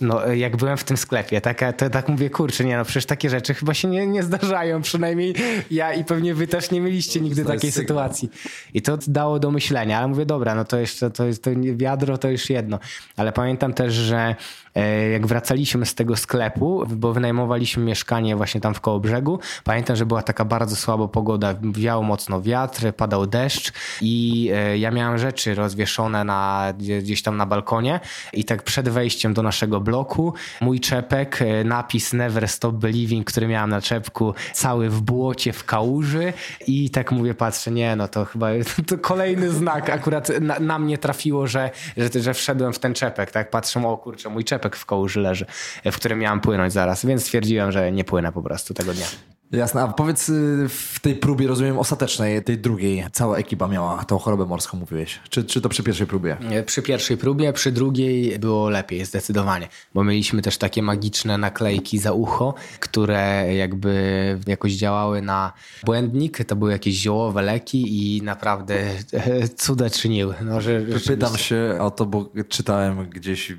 [0.00, 3.30] No, jak byłem w tym sklepie, tak, to, tak mówię, kurczę, nie no, przecież takie
[3.30, 5.34] rzeczy chyba się nie, nie zdarzają, przynajmniej
[5.70, 8.30] ja i pewnie wy też nie mieliście nigdy takiej sytuacji.
[8.74, 12.18] I to dało do myślenia, ale mówię, dobra, no to jeszcze, to jest to wiadro,
[12.18, 12.78] to już jedno.
[13.16, 14.36] Ale pamiętam też, że
[14.67, 14.67] E,
[15.12, 20.06] jak wracaliśmy z tego sklepu, bo wynajmowaliśmy mieszkanie właśnie tam w koło brzegu, pamiętam, że
[20.06, 25.54] była taka bardzo słaba pogoda, wiał mocno wiatr, padał deszcz i e, ja miałem rzeczy
[25.54, 26.72] rozwieszone na,
[27.02, 28.00] gdzieś tam na balkonie
[28.32, 33.46] i tak przed wejściem do naszego bloku mój czepek, e, napis Never Stop Believing, który
[33.46, 36.32] miałem na czepku, cały w błocie, w kałuży
[36.66, 38.48] i tak mówię, patrzę, nie no to chyba
[38.88, 43.30] to kolejny znak akurat na, na mnie trafiło, że, że, że wszedłem w ten czepek,
[43.30, 43.50] tak?
[43.50, 45.46] Patrzę, o kurczę, mój czepek w kołuży leży,
[45.84, 49.06] w którym miałem płynąć zaraz, więc stwierdziłem, że nie płynę po prostu tego dnia.
[49.52, 54.18] Jasne, a powiedz y, w tej próbie, rozumiem, ostatecznej, tej drugiej, cała ekipa miała tą
[54.18, 55.20] chorobę morską, mówiłeś.
[55.30, 56.36] Czy, czy to przy pierwszej próbie?
[56.66, 62.12] Przy pierwszej próbie, przy drugiej było lepiej, zdecydowanie, bo mieliśmy też takie magiczne naklejki za
[62.12, 65.52] ucho, które jakby jakoś działały na
[65.84, 68.78] błędnik, to były jakieś ziołowe leki i naprawdę
[69.56, 70.34] cuda czyniły.
[70.42, 73.52] No, że, Pytam się o to, bo czytałem gdzieś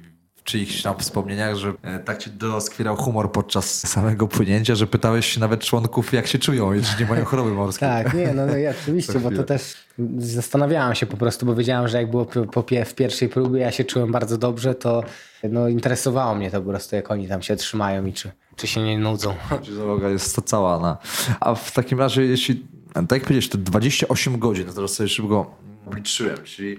[0.50, 5.40] czyichś tam wspomnieniach, że e, tak ci doskwierał humor podczas samego płynięcia, że pytałeś się
[5.40, 7.90] nawet członków, jak się czują i czy nie mają choroby morskiej.
[7.90, 9.74] tak, nie, no, no ja, oczywiście, bo to też
[10.18, 13.84] zastanawiałam się po prostu, bo wiedziałam, że jak było po, w pierwszej próbie, ja się
[13.84, 15.04] czułem bardzo dobrze, to
[15.50, 18.84] no, interesowało mnie to po prostu, jak oni tam się trzymają i czy, czy się
[18.84, 19.34] nie nudzą.
[19.66, 20.98] Czy załoga jest to cała na...
[21.40, 25.69] A w takim razie, jeśli, tak jak powiedziałeś, to 28 godzin, to teraz sobie szybko
[25.86, 26.78] obliczyłem, czyli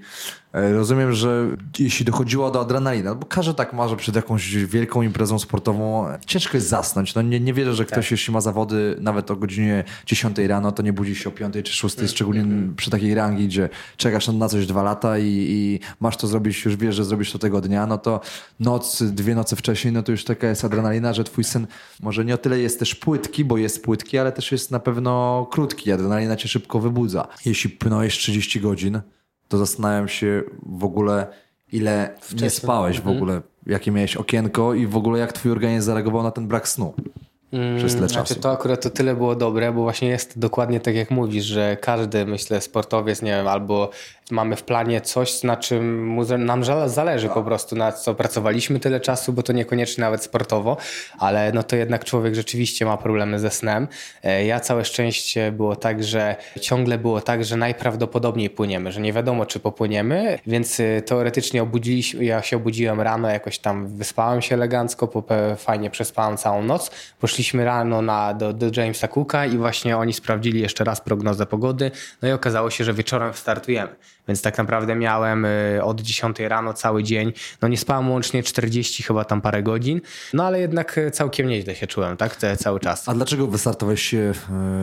[0.52, 1.46] e, rozumiem, że
[1.78, 6.06] jeśli dochodziło do adrenaliny, no bo każdy tak ma, że przed jakąś wielką imprezą sportową
[6.26, 7.14] ciężko jest zasnąć.
[7.14, 8.10] No nie, nie wierzę, że ktoś tak.
[8.10, 11.72] jeśli ma zawody nawet o godzinie 10 rano, to nie budzi się o 5 czy
[11.72, 12.08] 6, mm.
[12.08, 12.74] szczególnie mm.
[12.76, 16.76] przy takiej rangi, gdzie czekasz na coś dwa lata i, i, masz to zrobić, już
[16.76, 18.20] wiesz, że zrobisz to tego dnia, no to
[18.60, 21.66] noc, dwie noce wcześniej, no to już taka jest adrenalina, że twój sen
[22.00, 25.46] może nie o tyle jest też płytki, bo jest płytki, ale też jest na pewno
[25.50, 25.92] krótki.
[25.92, 27.28] Adrenalina cię szybko wybudza.
[27.44, 28.89] Jeśli płynąłeś 30 godzin,
[29.50, 31.26] to zastanawiam się w ogóle,
[31.72, 32.42] ile Wcześniej.
[32.42, 33.16] nie spałeś w mhm.
[33.16, 36.94] ogóle, jakie miałeś okienko i w ogóle jak twój organizm zareagował na ten brak snu.
[37.52, 38.40] Mm, przez tyle znaczy, czasu.
[38.40, 42.26] To akurat to tyle było dobre, bo właśnie jest dokładnie tak jak mówisz, że każdy,
[42.26, 43.90] myślę, sportowiec, nie wiem, albo
[44.30, 49.32] mamy w planie coś, na czym nam zależy po prostu, na co pracowaliśmy tyle czasu,
[49.32, 50.76] bo to niekoniecznie nawet sportowo,
[51.18, 53.88] ale no to jednak człowiek rzeczywiście ma problemy ze snem.
[54.22, 59.12] E, ja całe szczęście było tak, że ciągle było tak, że najprawdopodobniej płyniemy, że nie
[59.12, 64.54] wiadomo, czy popłyniemy, więc e, teoretycznie obudziliśmy, ja się obudziłem rano, jakoś tam wyspałem się
[64.54, 65.24] elegancko,
[65.56, 66.90] fajnie przespałem całą noc,
[67.20, 71.46] poszliśmy poszliśmy rano na, do, do Jamesa Cooka i właśnie oni sprawdzili jeszcze raz prognozę
[71.46, 71.90] pogody,
[72.22, 73.96] no i okazało się, że wieczorem startujemy.
[74.30, 77.32] Więc tak naprawdę miałem y, od 10 rano cały dzień.
[77.62, 80.00] No nie spałem łącznie 40 chyba tam parę godzin,
[80.32, 82.36] no ale jednak y, całkiem nieźle się czułem, tak?
[82.36, 83.08] Te, cały czas.
[83.08, 84.32] A dlaczego wystartowałeś y,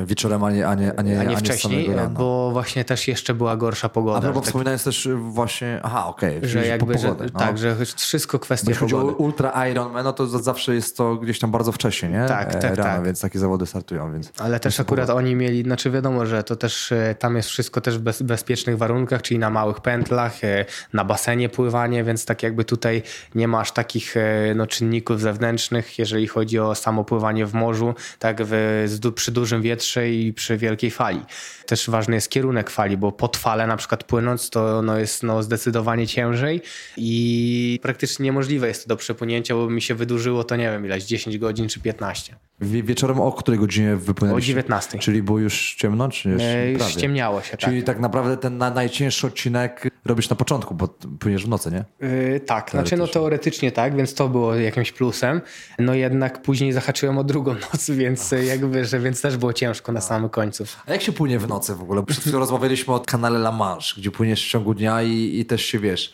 [0.05, 1.89] wieczorem, a nie, a nie, a nie, a nie wcześniej?
[2.09, 4.29] Bo właśnie też jeszcze była gorsza pogoda.
[4.29, 4.45] A bo tak...
[4.45, 7.39] wspominając też właśnie, aha, okej, okay, że jakby, pogodę, że, no.
[7.39, 11.39] tak, że wszystko kwestia Jeśli chodzi o Ultra Ironman, no to zawsze jest to gdzieś
[11.39, 12.25] tam bardzo wcześnie, nie?
[12.27, 13.03] Tak, tak, Rano, tak.
[13.03, 14.31] Więc takie zawody startują, więc...
[14.37, 15.25] Ale też akurat pogoda.
[15.25, 19.21] oni mieli, znaczy wiadomo, że to też tam jest wszystko też w bez, bezpiecznych warunkach,
[19.21, 23.01] czyli na małych pętlach, E, na basenie pływanie, więc tak jakby tutaj
[23.35, 28.37] nie masz takich e, no, czynników zewnętrznych, jeżeli chodzi o samo pływanie w morzu, tak
[28.43, 31.21] w, przy dużym wietrze i przy wielkiej fali.
[31.65, 35.43] Też ważny jest kierunek fali, bo pod falę na przykład płynąc to no, jest no,
[35.43, 36.61] zdecydowanie ciężej
[36.97, 41.03] i praktycznie niemożliwe jest to do przepłynięcia, bo mi się wydłużyło to nie wiem ileś,
[41.03, 42.46] 10 godzin czy 15.
[42.61, 44.53] Wieczorem o której godzinie wypłynęliście?
[44.53, 44.99] O 19.
[44.99, 46.09] Czyli było już ciemno?
[46.09, 47.85] Czy już, e, już ściemniało się, Czyli tak.
[47.85, 50.87] tak naprawdę ten na, najcięższy odcinek robisz na początku, bo
[51.19, 52.07] płyniesz w nocy, nie?
[52.07, 55.41] Yy, tak, znaczy no teoretycznie tak, więc to było jakimś plusem.
[55.79, 60.01] No jednak później zahaczyłem o drugą noc, więc jakby, że więc też było ciężko na
[60.01, 60.63] samym końcu.
[60.85, 62.03] A jak się płynie w nocy w ogóle?
[62.03, 65.65] Przed chwilą rozmawialiśmy o kanale La Manche, gdzie płyniesz w ciągu dnia i, i też
[65.65, 66.13] się wiesz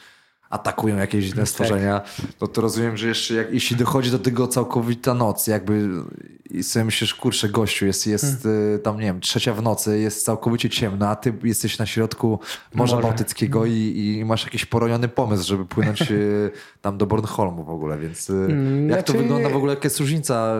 [0.54, 1.48] atakują jakieś inne tak.
[1.48, 2.26] stworzenia, tak.
[2.40, 5.90] to, to rozumiem, że jeszcze jak, jeśli dochodzi do tego całkowita noc, jakby
[6.54, 8.80] i sobie myślisz, kurczę, gościu, jest, jest hmm.
[8.80, 12.40] tam, nie wiem, trzecia w nocy, jest całkowicie ciemno, a ty jesteś na środku
[12.74, 13.08] Morza Może.
[13.08, 13.72] Bałtyckiego i,
[14.20, 16.06] i, masz jakiś poroniony pomysł, żeby płynąć e,
[16.82, 20.00] tam do Bornholmu w ogóle, więc hmm, jak znaczy, to wygląda w ogóle, jaka jest
[20.00, 20.56] różnica?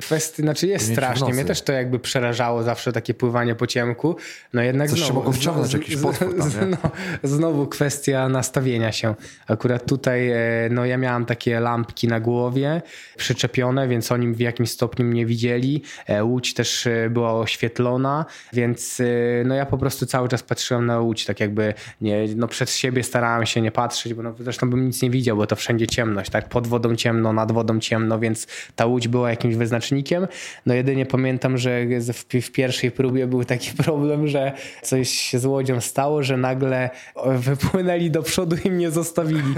[0.00, 4.16] Kwestii, znaczy jest strasznie, mnie też to jakby przerażało zawsze takie pływanie po ciemku,
[4.52, 6.90] no jednak Coś znowu, się mogą wciągnąć, jakiś potwór tam, no,
[7.22, 9.14] znowu kwestia nastawienia się.
[9.48, 10.30] Akurat tutaj,
[10.70, 12.82] no ja miałem takie lampki na głowie
[13.16, 15.82] przyczepione, więc oni w jakimś stopniu mnie widzieli.
[16.06, 19.04] E, Łódź też e, była oświetlona, więc e,
[19.44, 23.02] no ja po prostu cały czas patrzyłem na Łódź, tak jakby nie, no przed siebie
[23.02, 26.30] starałem się nie patrzeć, bo no zresztą bym nic nie widział, bo to wszędzie ciemność,
[26.30, 26.48] tak?
[26.48, 30.26] Pod wodą ciemno, nad wodą ciemno, więc ta Łódź była jakimś wyznacznikiem.
[30.66, 34.52] No jedynie pamiętam, że w, w pierwszej próbie był taki problem, że
[34.82, 36.90] coś się z Łodzią stało, że nagle
[37.26, 38.90] wypłynęli do przodu i mnie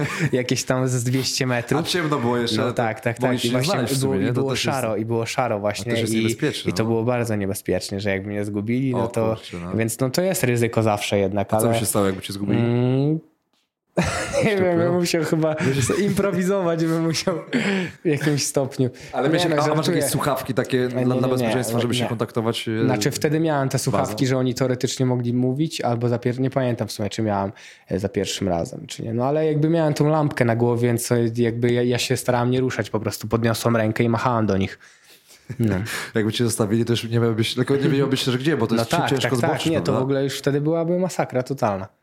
[0.32, 1.80] jakieś tam z 200 metrów.
[1.80, 2.60] A ciemno było jeszcze.
[2.60, 3.44] No tak, tak, tak.
[3.44, 5.02] I właśnie było, i było szaro, jest...
[5.02, 5.94] i było szaro właśnie.
[5.94, 6.36] To i,
[6.66, 6.88] I to no.
[6.88, 9.36] było bardzo niebezpieczne, że jakby mnie zgubili, no o, to.
[9.36, 9.76] Kurczę, no.
[9.76, 11.54] Więc no to jest ryzyko zawsze jednak.
[11.54, 11.66] A ale...
[11.66, 12.58] co by się stało, jakby cię zgubili?
[12.58, 13.18] Mm,
[14.44, 15.56] nie wiem, ja musiał chyba
[16.02, 17.34] improwizować, bym musiał
[18.04, 18.90] w jakimś stopniu.
[19.12, 22.68] Ale nie, no, a masz jakieś słuchawki takie nie, dla, nie, bezpieczeństwa, żeby się kontaktować?
[22.68, 24.30] E, znaczy wtedy miałem te słuchawki, bazą.
[24.30, 26.40] że oni teoretycznie mogli mówić, albo za pier...
[26.40, 27.52] nie pamiętam w sumie, czy miałem
[27.88, 29.14] e, za pierwszym razem, czy nie.
[29.14, 32.60] No ale jakby miałem tą lampkę na głowie, więc jakby ja, ja się starałem nie
[32.60, 34.78] ruszać, po prostu podniosłem rękę i machałem do nich.
[35.58, 35.74] No.
[36.14, 38.80] Jakby cię zostawili, to już nie miałbyś, tylko nie wiedziałbyś też gdzie, bo to no
[38.80, 41.99] jest tak, ciężko tak, tak, nie, to w ogóle już wtedy byłaby masakra totalna.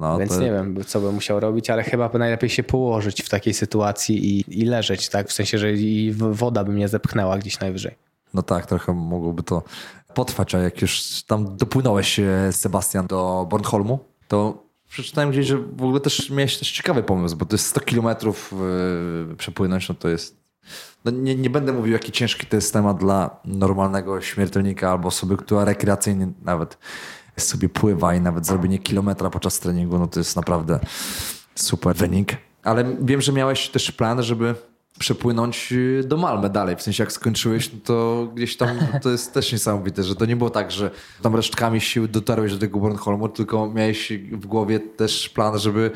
[0.00, 0.40] No, Więc to...
[0.40, 4.60] nie wiem, co bym musiał robić, ale chyba najlepiej się położyć w takiej sytuacji i,
[4.60, 5.28] i leżeć, tak?
[5.28, 7.94] W sensie, że i woda by mnie zepchnęła gdzieś najwyżej.
[8.34, 9.62] No tak, trochę mogłoby to
[10.14, 12.20] potrwać, a jak już tam dopłynąłeś,
[12.50, 13.98] Sebastian, do Bornholmu,
[14.28, 17.80] to przeczytałem gdzieś, że w ogóle też miałeś też ciekawy pomysł, bo to jest 100
[17.80, 18.54] kilometrów
[19.28, 20.40] yy, przepłynąć, no to jest
[21.04, 25.36] no nie, nie będę mówił, jaki ciężki to jest temat dla normalnego śmiertelnika albo osoby,
[25.36, 26.78] która rekreacyjnie nawet
[27.40, 30.80] sobie pływa i nawet zrobienie kilometra podczas treningu, no to jest naprawdę
[31.54, 32.36] super wynik.
[32.62, 34.54] Ale wiem, że miałeś też plan, żeby
[35.00, 36.76] przepłynąć y, do Malmy dalej.
[36.76, 38.68] W sensie jak skończyłeś, no to gdzieś tam
[39.02, 40.90] to jest też niesamowite, że to nie było tak, że
[41.22, 45.90] tam resztkami sił dotarłeś do tego Bornholmu, tylko miałeś w głowie też plan, żeby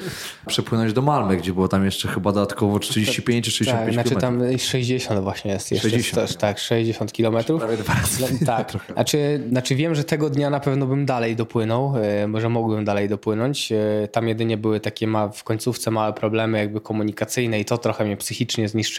[0.46, 4.58] przepłynąć do Malmy, gdzie było tam jeszcze chyba dodatkowo 35 czy 65 tak, znaczy tam
[4.58, 6.28] 60 właśnie jest jeszcze 60.
[6.28, 7.60] Też, tak, 60 kilometrów.
[7.60, 8.22] Prawie dwa razy.
[8.40, 12.48] No, tak, znaczy, znaczy wiem, że tego dnia na pewno bym dalej dopłynął, e, może
[12.48, 13.72] mógłbym dalej dopłynąć.
[13.72, 18.04] E, tam jedynie były takie ma, w końcówce małe problemy jakby komunikacyjne i to trochę
[18.04, 18.93] mnie psychicznie zniszczyło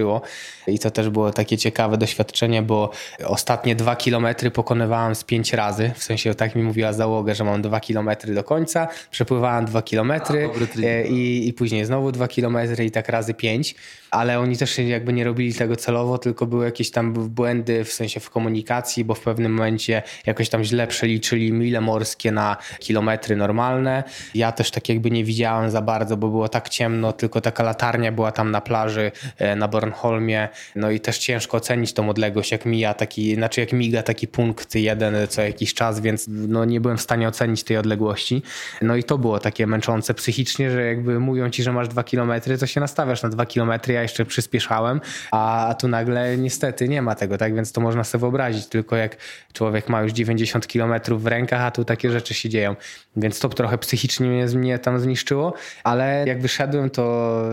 [0.68, 2.92] I to też było takie ciekawe doświadczenie, bo
[3.26, 5.92] ostatnie dwa kilometry pokonywałem z pięć razy.
[5.96, 8.88] W sensie tak mi mówiła załoga, że mam dwa kilometry do końca.
[9.12, 10.50] Przepływałem dwa kilometry
[10.84, 13.76] e, i, i później znowu dwa kilometry i tak razy pięć.
[14.16, 18.20] Ale oni też jakby nie robili tego celowo, tylko były jakieś tam błędy w sensie
[18.20, 24.04] w komunikacji, bo w pewnym momencie jakoś tam źle przeliczyli mile morskie na kilometry normalne.
[24.36, 28.12] Ja też tak jakby nie widziałem za bardzo, bo było tak ciemno, tylko taka latarnia
[28.12, 32.52] była tam na plaży e, na Bornholm Bornholmie, no i też ciężko ocenić tą odległość,
[32.52, 36.82] jak mija taki, znaczy jak miga taki punkt jeden co jakiś czas, więc no nie
[36.82, 38.42] byłem w stanie ocenić tej odległości.
[38.82, 42.58] No i to było takie męczące psychicznie, że jakby mówią ci, że masz dwa kilometry,
[42.58, 45.02] to się nastawiasz na dwa kilometry, ja jeszcze przyspieszałem,
[45.32, 49.18] a tu nagle niestety nie ma tego, tak, więc to można sobie wyobrazić, tylko jak
[49.54, 52.76] człowiek ma już 90 kilometrów w rękach, a tu takie rzeczy się dzieją,
[53.16, 55.54] więc to trochę psychicznie mnie, mnie tam zniszczyło,
[55.84, 57.44] ale jak wyszedłem, to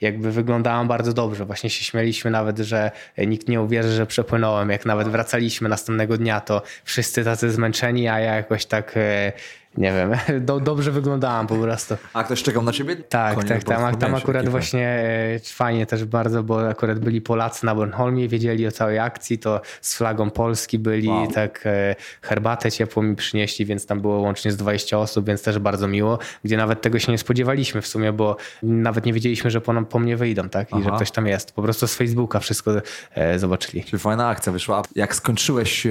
[0.00, 1.44] jakby wyglądałem bardzo dobrze.
[1.44, 4.70] Właśnie się śmieliśmy nawet, że nikt nie uwierzy, że przepłynąłem.
[4.70, 9.32] Jak nawet wracaliśmy następnego dnia, to wszyscy tacy zmęczeni, a ja jakoś tak e,
[9.76, 10.12] nie wiem,
[10.46, 11.96] do, dobrze wyglądałam po prostu.
[12.12, 12.96] A ktoś czekał na ciebie?
[12.96, 17.74] Tak, tak, tam, tam akurat właśnie e, fajnie też bardzo, bo akurat byli Polacy na
[17.74, 21.32] Bornholmie, wiedzieli o całej akcji, to z flagą Polski byli, wow.
[21.32, 25.58] tak e, herbatę ciepłą mi przynieśli, więc tam było łącznie z 20 osób, więc też
[25.58, 29.60] bardzo miło, gdzie nawet tego się nie spodziewaliśmy w sumie, bo nawet nie wiedzieliśmy, że
[29.60, 30.84] po, po mnie wyjdą, tak, i Aha.
[30.84, 31.52] że ktoś tam jest.
[31.52, 32.72] Po prostu z Facebooka wszystko
[33.14, 33.84] e, zobaczyli.
[33.84, 34.82] Czyli fajna akcja wyszła.
[34.94, 35.86] Jak skończyłeś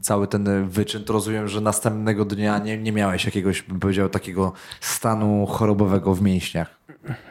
[0.00, 4.08] cały ten wyczyn, to rozumiem, że następnego dnia nie, nie miałeś miałeś jakiegoś, bym powiedział,
[4.08, 6.80] takiego stanu chorobowego w mięśniach?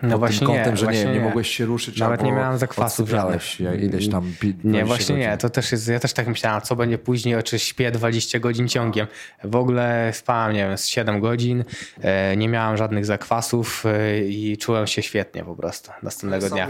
[0.01, 1.99] No Pod właśnie kątem, nie, że nie, nie, nie mogłeś się ruszyć.
[1.99, 3.59] Nawet nie miałem zakwasów żadnych.
[3.59, 5.30] ileś tam Nie, właśnie godzin.
[5.30, 5.38] nie.
[5.38, 9.07] To też jest, ja też tak myślałem, co będzie później, czy śpię 20 godzin ciągiem.
[9.43, 11.63] W ogóle spałem, nie wiem, z 7 godzin,
[12.01, 16.67] e, nie miałem żadnych zakwasów e, i czułem się świetnie po prostu następnego dnia.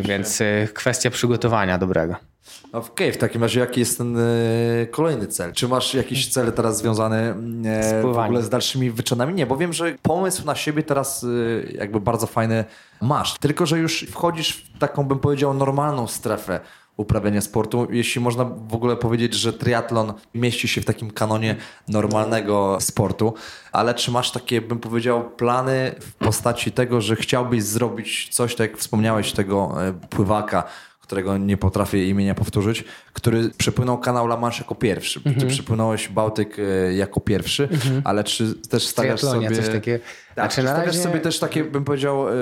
[0.00, 2.33] Więc e, kwestia przygotowania dobrego.
[2.72, 5.52] Okej, okay, w takim razie jaki jest ten e, kolejny cel?
[5.52, 7.34] Czy masz jakieś cele teraz związane
[7.64, 9.34] e, w ogóle z dalszymi wyczynami?
[9.34, 11.26] Nie, bo wiem, że pomysł na siebie teraz e,
[11.72, 12.64] jakby bardzo fajny
[13.02, 13.38] masz.
[13.38, 16.60] Tylko, że już wchodzisz w taką, bym powiedział, normalną strefę
[16.96, 17.86] uprawiania sportu.
[17.90, 21.56] Jeśli można w ogóle powiedzieć, że triatlon mieści się w takim kanonie
[21.88, 23.34] normalnego sportu,
[23.72, 28.70] ale czy masz takie, bym powiedział, plany w postaci tego, że chciałbyś zrobić coś, tak
[28.70, 29.74] jak wspomniałeś, tego
[30.10, 30.64] pływaka,
[31.04, 35.20] którego nie potrafię imienia powtórzyć, który przepłynął kanał La Manche jako pierwszy.
[35.20, 35.40] -hmm.
[35.40, 38.00] Ty przepłynąłeś Bałtyk e, jako pierwszy, -hmm.
[38.04, 39.50] ale czy też stawiasz sobie...
[39.50, 39.98] Coś takie...
[39.98, 41.02] Tak, znaczy, stawiasz razie...
[41.02, 42.32] sobie też takie, bym powiedział, e,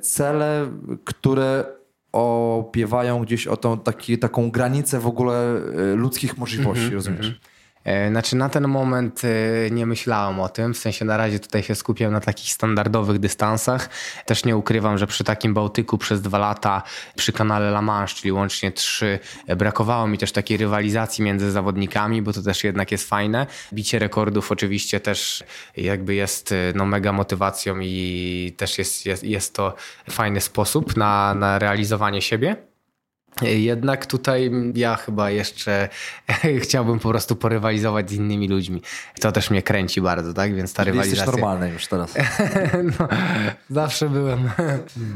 [0.00, 0.70] cele,
[1.04, 1.64] które
[2.12, 5.56] opiewają gdzieś o tą taki, taką granicę w ogóle
[5.92, 6.94] e, ludzkich możliwości, -hmm.
[6.94, 7.40] rozumiesz?
[7.84, 11.62] E, znaczy na ten moment e, nie myślałem o tym, w sensie na razie tutaj
[11.62, 13.88] się skupiam na takich standardowych dystansach.
[14.26, 16.82] Też nie ukrywam, że przy takim Bałtyku przez dwa lata
[17.16, 22.22] przy kanale La Manche, czyli łącznie trzy, e, brakowało mi też takiej rywalizacji między zawodnikami,
[22.22, 23.46] bo to też jednak jest fajne.
[23.72, 25.44] Bicie rekordów oczywiście też
[25.76, 29.74] jakby jest no, mega motywacją i też jest, jest, jest to
[30.10, 32.69] fajny sposób na, na realizowanie siebie.
[33.42, 35.88] Jednak tutaj ja chyba jeszcze
[36.62, 38.82] chciałbym po prostu porywalizować z innymi ludźmi.
[39.20, 40.54] To też mnie kręci bardzo, tak?
[40.54, 41.24] Więc ta rywalizacja...
[41.24, 42.14] Jesteś normalny już teraz.
[42.98, 43.08] no,
[43.70, 44.50] zawsze byłem.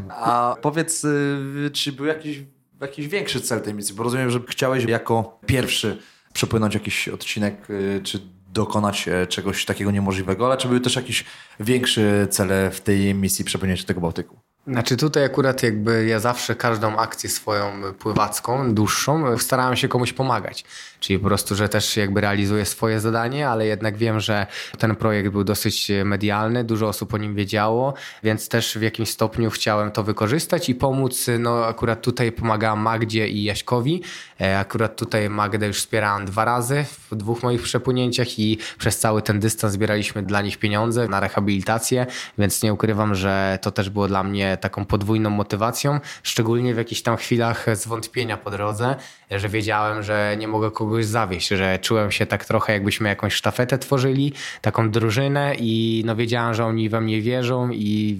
[0.09, 2.43] A powiedz, y, czy był jakiś,
[2.81, 3.95] jakiś większy cel tej misji?
[3.95, 5.99] Bo rozumiem, że chciałeś jako pierwszy
[6.33, 8.21] przepłynąć jakiś odcinek, y, czy
[8.55, 11.25] dokonać e, czegoś takiego niemożliwego, ale czy były też jakieś
[11.61, 14.41] większe cele w tej misji przepłynięcia tego Bałtyku?
[14.67, 20.65] Znaczy tutaj akurat jakby ja zawsze każdą akcję swoją pływacką, dłuższą, starałem się komuś pomagać.
[21.05, 24.47] Czyli po prostu, że też jakby realizuję swoje zadanie, ale jednak wiem, że
[24.79, 29.51] ten projekt był dosyć medialny, dużo osób o nim wiedziało, więc też w jakimś stopniu
[29.51, 31.27] chciałem to wykorzystać i pomóc.
[31.39, 34.03] No akurat tutaj pomagałem Magdzie i Jaśkowi.
[34.41, 39.23] E, akurat tutaj Magdę już wspierałem dwa razy w dwóch moich przepłynięciach i przez cały
[39.23, 42.07] ten dystans zbieraliśmy dla nich pieniądze na rehabilitację,
[42.39, 47.03] więc nie ukrywam, że to też było dla mnie taką podwójną motywacją, szczególnie w jakichś
[47.03, 48.97] tam chwilach zwątpienia po drodze,
[49.31, 53.79] że wiedziałem, że nie mogę kogoś zawieść, że czułem się tak trochę jakbyśmy jakąś sztafetę
[53.79, 58.19] tworzyli, taką drużynę i no wiedziałem, że oni we mnie wierzą i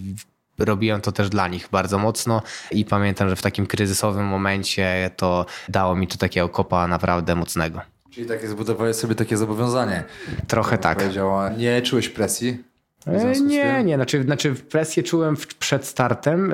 [0.59, 5.47] robiłem to też dla nich bardzo mocno i pamiętam, że w takim kryzysowym momencie to
[5.69, 7.81] dało mi to takiego kopa naprawdę mocnego.
[8.11, 10.05] Czyli takie zbudowałeś sobie takie zobowiązanie.
[10.47, 11.05] Trochę tak.
[11.59, 12.65] Nie czułeś presji?
[13.07, 13.97] E, nie, nie.
[13.97, 16.53] Znaczy, znaczy presję czułem przed startem.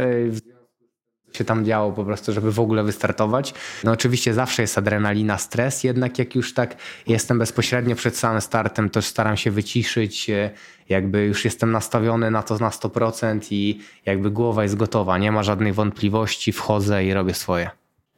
[1.32, 3.54] Się tam działo po prostu, żeby w ogóle wystartować.
[3.84, 6.76] No oczywiście zawsze jest adrenalina, stres, jednak jak już tak
[7.06, 10.50] jestem bezpośrednio przed samym startem, to staram się wyciszyć, e,
[10.88, 15.42] jakby już jestem nastawiony na to na 100% i jakby głowa jest gotowa, nie ma
[15.42, 17.70] żadnych wątpliwości, wchodzę i robię swoje.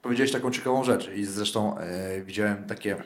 [0.03, 1.77] Powiedziałeś taką ciekawą rzecz i zresztą
[2.17, 2.97] yy, widziałem takie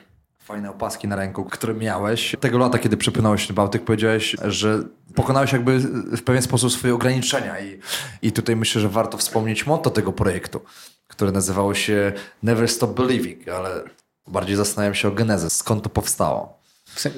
[0.47, 2.35] fajne opaski na ręku, które miałeś.
[2.39, 4.83] Tego lata, kiedy przepłynąłeś Bałtyk, powiedziałeś, że
[5.15, 5.79] pokonałeś jakby
[6.17, 7.79] w pewien sposób swoje ograniczenia i,
[8.21, 10.61] i tutaj myślę, że warto wspomnieć motto tego projektu,
[11.07, 13.83] które nazywało się Never Stop Believing, ale
[14.27, 16.59] bardziej zastanawiam się o genezę, skąd to powstało.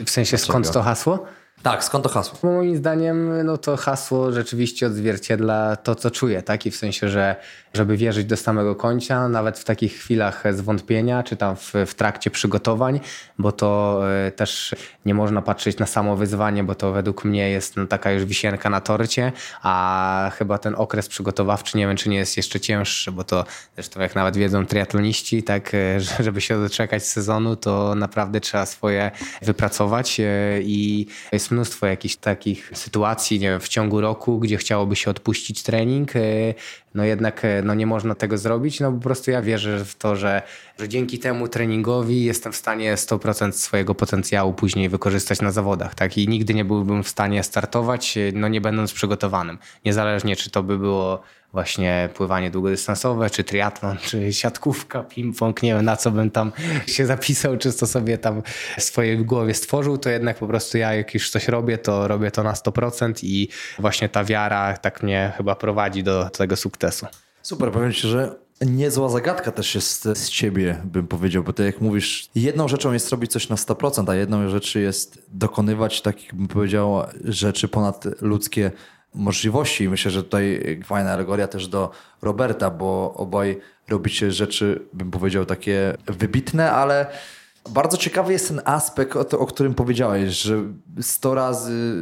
[0.05, 1.25] W sensie skąd to hasło?
[1.63, 2.39] Tak, skąd to hasło?
[2.43, 6.65] Bo moim zdaniem no to hasło rzeczywiście odzwierciedla to, co czuję, tak?
[6.65, 7.35] I w sensie, że
[7.73, 12.31] żeby wierzyć do samego końca, nawet w takich chwilach zwątpienia, czy tam w, w trakcie
[12.31, 12.99] przygotowań,
[13.39, 17.77] bo to y, też nie można patrzeć na samo wyzwanie, bo to według mnie jest
[17.77, 19.31] no, taka już wisienka na torcie,
[19.61, 23.45] a chyba ten okres przygotowawczy, nie wiem, czy nie jest jeszcze cięższy, bo to
[23.75, 29.11] zresztą jak nawet wiedzą triatloniści, tak, y, żeby się doczekać sezonu, to naprawdę trzeba swoje
[29.41, 30.23] wypracować y,
[30.63, 35.63] i jest mnóstwo jakichś takich sytuacji, nie wiem, w ciągu roku, gdzie chciałoby się odpuścić
[35.63, 36.11] trening,
[36.95, 40.41] no jednak no nie można tego zrobić, no po prostu ja wierzę w to, że,
[40.79, 46.17] że dzięki temu treningowi jestem w stanie 100% swojego potencjału później wykorzystać na zawodach, tak?
[46.17, 49.57] I nigdy nie byłbym w stanie startować, no nie będąc przygotowanym.
[49.85, 51.23] Niezależnie, czy to by było
[51.53, 56.51] właśnie pływanie długodystansowe, czy triatlon, czy siatkówka, ping-pong, nie wiem na co bym tam
[56.87, 58.41] się zapisał, czy to sobie tam
[58.77, 62.31] w swojej głowie stworzył, to jednak po prostu ja jak już coś robię, to robię
[62.31, 66.78] to na 100% i właśnie ta wiara tak mnie chyba prowadzi do tego sukcesu.
[67.41, 71.81] Super, powiem Ci, że niezła zagadka też jest z ciebie, bym powiedział, bo ty jak
[71.81, 76.47] mówisz, jedną rzeczą jest robić coś na 100%, a jedną rzeczą jest dokonywać takich, bym
[76.47, 78.71] powiedział, rzeczy ponadludzkie
[79.13, 79.83] możliwości.
[79.83, 85.45] I myślę, że tutaj fajna alegoria też do Roberta, bo obaj robicie rzeczy, bym powiedział,
[85.45, 87.07] takie wybitne, ale
[87.69, 90.63] bardzo ciekawy jest ten aspekt, o, to, o którym powiedziałeś, że
[91.01, 91.93] sto razy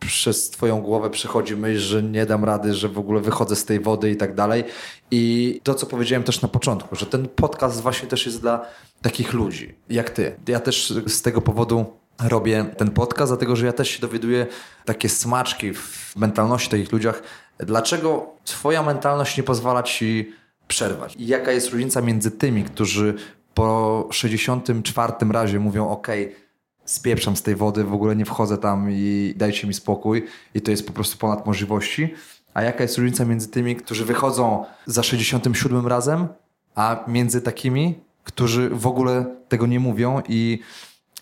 [0.00, 3.80] przez twoją głowę przechodzi myśl, że nie dam rady, że w ogóle wychodzę z tej
[3.80, 4.64] wody i tak dalej.
[5.10, 8.66] I to, co powiedziałem też na początku, że ten podcast właśnie też jest dla
[9.02, 10.36] takich ludzi, jak ty.
[10.48, 11.86] Ja też z tego powodu
[12.22, 14.46] robię ten podcast, dlatego że ja też się dowiaduję
[14.84, 17.22] takie smaczki w mentalności takich ludziach.
[17.58, 20.32] Dlaczego twoja mentalność nie pozwala ci
[20.68, 21.16] przerwać?
[21.16, 23.14] I jaka jest różnica między tymi, którzy
[23.58, 26.08] po 64 razie mówią ok,
[26.84, 30.70] spieprzam z tej wody, w ogóle nie wchodzę tam i dajcie mi spokój i to
[30.70, 32.14] jest po prostu ponad możliwości.
[32.54, 36.28] A jaka jest różnica między tymi, którzy wychodzą za 67 razem,
[36.74, 37.94] a między takimi,
[38.24, 40.58] którzy w ogóle tego nie mówią i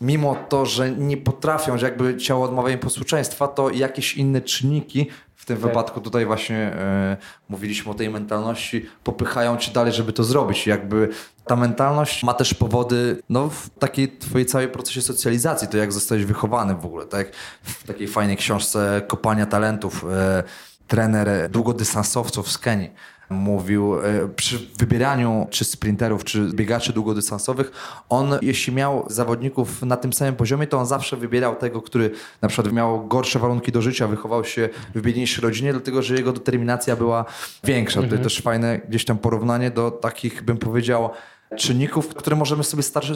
[0.01, 5.07] mimo to, że nie potrafią, że jakby ciało odmawia im posłuszeństwa, to jakieś inne czynniki,
[5.47, 5.67] tym tak.
[5.67, 7.17] wypadku tutaj właśnie e,
[7.49, 10.67] mówiliśmy o tej mentalności, popychają cię dalej, żeby to zrobić.
[10.67, 11.09] Jakby
[11.47, 16.25] ta mentalność ma też powody no, w takiej twojej całej procesie socjalizacji, to jak zostałeś
[16.25, 17.37] wychowany w ogóle, tak?
[17.63, 20.43] W takiej fajnej książce Kopania Talentów, e,
[20.87, 22.91] trener długodystansowców z Kenii
[23.31, 27.73] mówił e, przy wybieraniu czy sprinterów, czy biegaczy długodystansowych,
[28.09, 32.11] on jeśli miał zawodników na tym samym poziomie, to on zawsze wybierał tego, który
[32.43, 36.33] na przykład miał gorsze warunki do życia, wychował się w biedniejszej rodzinie, dlatego że jego
[36.33, 37.25] determinacja była
[37.65, 38.01] większa.
[38.01, 38.19] Mhm.
[38.19, 41.11] To też fajne gdzieś tam porównanie do takich, bym powiedział,
[41.57, 43.15] czynników, które możemy sobie starszy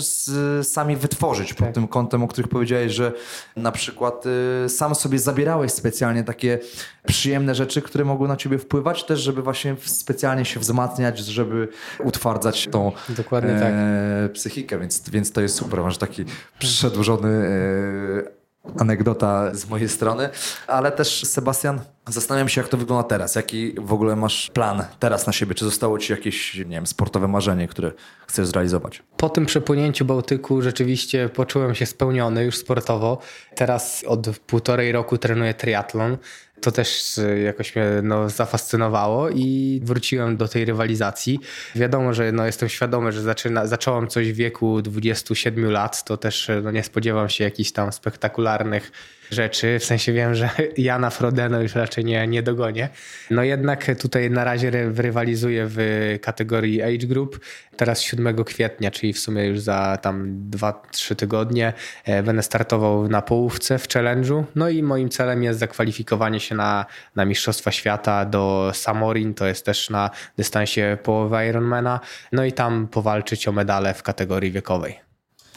[0.63, 1.75] sami wytworzyć pod tak.
[1.75, 3.13] tym kątem, o których powiedziałeś, że
[3.57, 4.25] na przykład
[4.67, 6.59] y, sam sobie zabierałeś specjalnie takie
[7.07, 11.69] przyjemne rzeczy, które mogły na ciebie wpływać, też żeby właśnie specjalnie się wzmacniać, żeby
[12.05, 14.33] utwardzać tą Dokładnie e, tak.
[14.33, 16.25] psychikę, więc, więc to jest super, masz taki
[16.59, 18.40] przedłużony e,
[18.79, 20.29] anegdota z mojej strony,
[20.67, 23.35] ale też Sebastian, zastanawiam się, jak to wygląda teraz.
[23.35, 25.55] Jaki w ogóle masz plan teraz na siebie?
[25.55, 27.93] Czy zostało ci jakieś, nie wiem, sportowe marzenie, które
[28.27, 29.03] chcesz zrealizować?
[29.17, 33.19] Po tym przepłynięciu Bałtyku rzeczywiście poczułem się spełniony już sportowo.
[33.55, 36.17] Teraz od półtorej roku trenuję triatlon
[36.61, 41.41] to też e, jakoś mnie no, zafascynowało i wróciłem do tej rywalizacji.
[41.75, 46.51] Wiadomo, że no, jestem świadomy, że zaczyna, zacząłem coś w wieku 27 lat, to też
[46.51, 48.93] e, no, nie spodziewam się jakichś tam spektakularnych
[49.31, 49.79] rzeczy.
[49.79, 52.89] W sensie wiem, że Jana Frodeno już raczej nie, nie dogonię.
[53.31, 55.79] No jednak tutaj na razie rywalizuję w
[56.23, 57.41] kategorii age group.
[57.77, 61.73] Teraz 7 kwietnia, czyli w sumie już za tam 2-3 tygodnie
[62.05, 64.45] e, będę startował na połówce w challenge'u.
[64.55, 69.65] No i moim celem jest zakwalifikowanie się na, na Mistrzostwa Świata do Samorin, to jest
[69.67, 72.01] też na dystansie połowy Ironmana.
[72.33, 75.01] No i tam powalczyć o medale w kategorii wiekowej.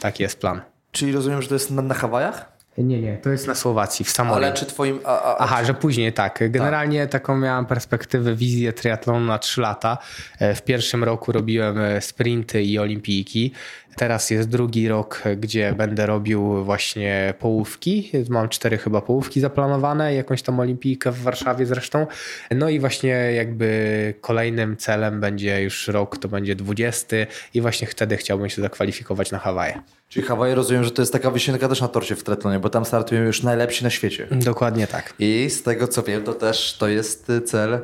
[0.00, 0.60] Taki jest plan.
[0.92, 2.53] Czyli rozumiem, że to jest na, na Hawajach?
[2.78, 4.44] Nie, nie, to jest na Słowacji, w Samorii.
[4.44, 5.00] Ale czy twoim...
[5.04, 6.38] A, a, Aha, że później tak.
[6.50, 7.10] Generalnie tak.
[7.10, 9.98] taką miałam perspektywę, wizję triatlonu na 3 lata.
[10.38, 13.52] E, w pierwszym roku robiłem e, sprinty i olimpijki.
[13.96, 18.10] Teraz jest drugi rok, gdzie będę robił właśnie połówki.
[18.28, 22.06] Mam cztery chyba połówki zaplanowane, jakąś tam olimpijkę w Warszawie zresztą.
[22.50, 27.16] No i właśnie jakby kolejnym celem będzie już rok, to będzie 20
[27.54, 29.80] i właśnie wtedy chciałbym się zakwalifikować na Hawaje.
[30.08, 32.84] Czyli Hawaje rozumiem, że to jest taka wisienka też na torcie w tretlonie, bo tam
[32.84, 34.26] startują już najlepsi na świecie.
[34.30, 35.14] Dokładnie tak.
[35.18, 37.78] I z tego co wiem, to też to jest cel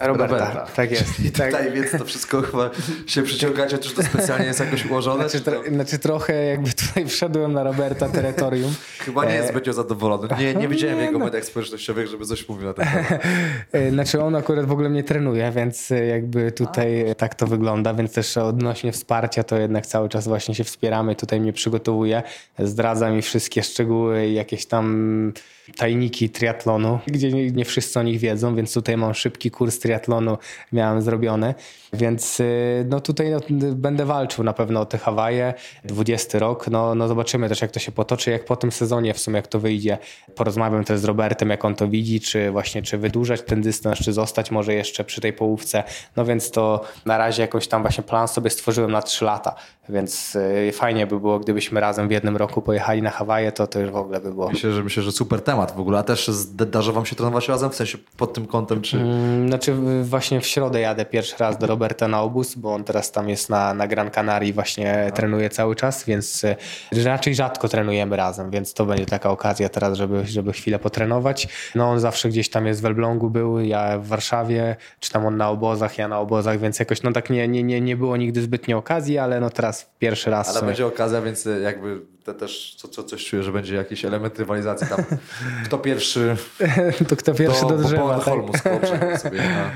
[0.00, 0.66] Roberta, Roberta.
[0.76, 1.20] tak jest.
[1.20, 1.50] I tak.
[1.50, 2.70] tutaj więc to wszystko chyba
[3.06, 5.28] się przyciągacie, czy to specjalnie jest jakoś ułożone?
[5.28, 5.62] Znaczy, czy to...
[5.74, 8.74] znaczy trochę jakby tutaj wszedłem na Roberta terytorium.
[8.98, 10.28] Chyba nie jest E, zbytnio zadowolony.
[10.38, 11.24] Nie, nie widziałem Nie, jego no.
[11.24, 13.24] mediach społecznościowych, żeby coś mówił na ten temat.
[13.72, 17.94] E, Znaczy on akurat w ogóle mnie trenuje, więc e, jakby tutaj tak to wygląda,
[17.94, 22.22] więc też odnośnie wsparcia to jednak cały czas właśnie się wspieramy, tutaj mnie przygotowuje,
[22.58, 25.32] zdradza mi wszystkie szczegóły, jakieś tam
[25.76, 30.38] tajniki triatlonu, gdzie nie, nie wszyscy o nich wiedzą, więc tutaj mam szybki kurs triatlonu
[30.72, 31.54] miałem zrobiony,
[31.92, 33.40] więc y, no tutaj no,
[33.74, 35.54] będę walczył na pewno o te Hawaje,
[35.84, 39.18] 20 rok, no, no zobaczymy też jak to się potoczy, jak po tym sezonie w
[39.18, 39.98] sumie jak to wyjdzie.
[40.34, 44.12] Porozmawiam też z Robertem, jak on to widzi, czy właśnie czy wydłużać ten dystans, czy
[44.12, 45.82] zostać może jeszcze przy tej połówce,
[46.16, 49.54] no więc to na razie jakoś tam właśnie plan sobie stworzyłem na 3 lata,
[49.88, 53.80] więc y, fajnie by było, gdybyśmy razem w jednym roku pojechali na Hawaje, to to
[53.80, 54.48] już w ogóle by było.
[54.48, 55.98] Myślę, że myślę, że super temat w ogóle.
[55.98, 57.70] A też zdarza wam się trenować razem?
[57.70, 58.96] W sensie pod tym kątem, czy...
[58.96, 63.12] Mm, Znaczy właśnie w środę jadę pierwszy raz do Roberta na obóz, bo on teraz
[63.12, 66.56] tam jest na, na Gran Canaria właśnie trenuje cały czas, więc y,
[67.04, 71.48] raczej rzadko trenujemy razem, więc to będzie taka okazja teraz, żeby, żeby chwilę potrenować.
[71.74, 75.36] No on zawsze gdzieś tam jest w Elblągu był, ja w Warszawie, czy tam on
[75.36, 78.42] na obozach, ja na obozach, więc jakoś no tak nie, nie, nie, nie było nigdy
[78.42, 82.88] zbytnio okazji, ale no teraz pierwszy raz Ale będzie okazja, więc jakby te też co,
[82.88, 85.04] co, coś czuję, że będzie jakiś element rywalizacji tam.
[85.64, 86.36] Kto pierwszy
[87.08, 88.24] to kto pierwszy do, do, drzewa, tak?
[88.24, 88.52] Holmu
[89.18, 89.70] sobie na.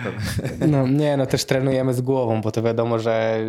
[0.66, 3.40] No nie, no też trenujemy z głową, bo to wiadomo, że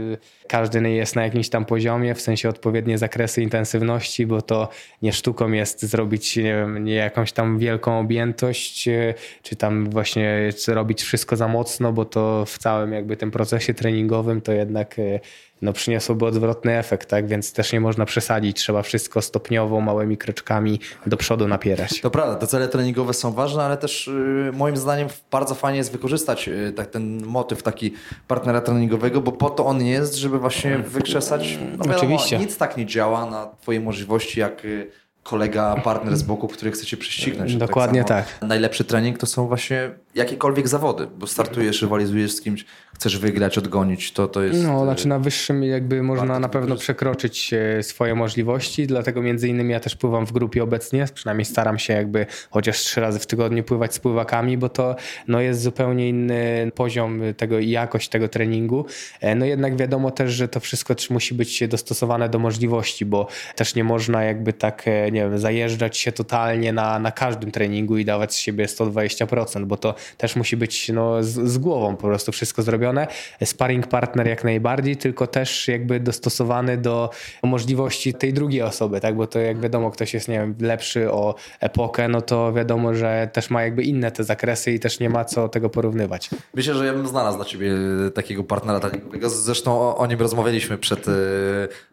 [0.47, 4.69] każdy jest na jakimś tam poziomie, w sensie odpowiednie zakresy intensywności, bo to
[5.01, 9.13] nie sztuką jest zrobić, nie wiem, nie jakąś tam wielką objętość, e,
[9.43, 14.41] czy tam właśnie robić wszystko za mocno, bo to w całym jakby tym procesie treningowym
[14.41, 15.19] to jednak e,
[15.61, 17.27] no, przyniosłoby odwrotny efekt, tak?
[17.27, 22.01] Więc też nie można przesadzić, trzeba wszystko stopniowo, małymi kroczkami do przodu napierać.
[22.01, 25.91] To prawda, te cele treningowe są ważne, ale też y, moim zdaniem bardzo fajnie jest
[25.91, 27.93] wykorzystać y, tak, ten motyw taki
[28.27, 32.37] partnera treningowego, bo po to on jest, żeby właśnie wykrzesać, no wiadomo, Oczywiście.
[32.37, 34.91] nic tak nie działa na twoje możliwości jak y,
[35.23, 37.55] kolega, partner z boku, który chce cię prześcignąć.
[37.55, 38.25] Dokładnie samo tak.
[38.41, 42.65] Najlepszy trening to są właśnie jakiekolwiek zawody, bo startujesz, rywalizujesz z kimś,
[42.95, 44.63] chcesz wygrać, odgonić, to, to jest...
[44.63, 49.47] No, y, znaczy na wyższym jakby można na pewno przekroczyć e, swoje możliwości, dlatego między
[49.47, 53.25] innymi ja też pływam w grupie obecnie, przynajmniej staram się jakby chociaż trzy razy w
[53.25, 54.95] tygodniu pływać z pływakami, bo to
[55.27, 58.85] no, jest zupełnie inny poziom tego i jakość tego treningu.
[59.21, 63.27] E, No jednak wiadomo też, że to wszystko też musi być dostosowane do możliwości, bo
[63.55, 67.97] też nie można jakby tak, e, nie wiem, zajeżdżać się totalnie na, na każdym treningu
[67.97, 72.07] i dawać z siebie 120%, bo to też musi być no, z, z głową po
[72.07, 73.07] prostu wszystko zrobione.
[73.43, 77.09] Sparring partner jak najbardziej, tylko też jakby dostosowany do
[77.43, 79.15] możliwości tej drugiej osoby, tak?
[79.15, 83.29] Bo to jak wiadomo, ktoś jest, nie wiem, lepszy o epokę, no to wiadomo, że
[83.33, 86.29] też ma jakby inne te zakresy i też nie ma co tego porównywać.
[86.53, 87.71] Myślę, że ja bym znalazł dla ciebie
[88.13, 89.29] takiego partnera treningowego.
[89.29, 91.11] Zresztą o, nim rozmawialiśmy przed, e,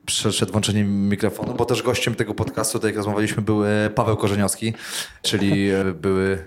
[0.06, 4.16] przed, przed włączeniem mikrofonu, bo też gościem tego podcastu, tak jak rozmawialiśmy, był e, Paweł
[4.16, 4.74] Korzeniowski,
[5.22, 6.38] czyli e, były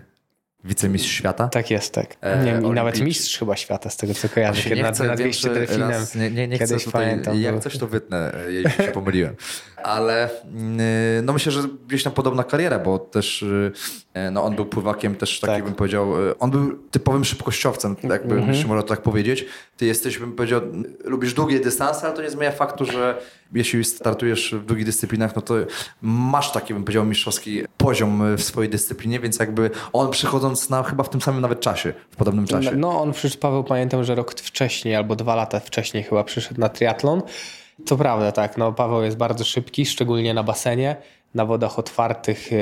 [0.63, 1.47] wicemistrz świata.
[1.47, 2.15] Tak jest, tak.
[2.21, 4.63] E, nie, I nawet mistrz chyba świata, z tego co kojarzę.
[4.63, 5.89] Kiedy nie na, chcę, na wiem, 200 że delfinem.
[5.89, 8.91] raz- nie, nie, nie chcę tutaj, pamiętam, jak był- coś to wytnę, e, jeśli się
[8.91, 9.35] pomyliłem.
[9.83, 13.45] Ale mm, no myślę, że gdzieś tam podobna kariera, bo też
[14.13, 15.63] e, no on był pływakiem też taki Tak.
[15.63, 18.53] bym powiedział, e, on był typowym szybkościowcem, jakby Mhm.
[18.53, 19.45] jeśli można tak powiedzieć.
[19.77, 20.61] Ty jesteś, bym powiedział,
[21.03, 23.17] lubisz długie dystanse, ale to nie zmienia faktu, że
[23.53, 25.53] jeśli startujesz w długich dyscyplinach, no to
[26.01, 31.03] masz taki, bym powiedział, mistrzowski poziom w swojej dyscyplinie, więc jakby on przychodząc na chyba
[31.03, 32.71] w tym samym nawet czasie, w podobnym czasie.
[32.75, 36.69] No on przyszedł, Paweł pamiętam, że rok wcześniej albo dwa lata wcześniej chyba przyszedł na
[36.69, 37.21] triatlon.
[37.85, 38.57] To prawda, tak.
[38.57, 40.95] No, Paweł jest bardzo szybki, szczególnie na basenie.
[41.35, 42.59] Na wodach otwartych yy,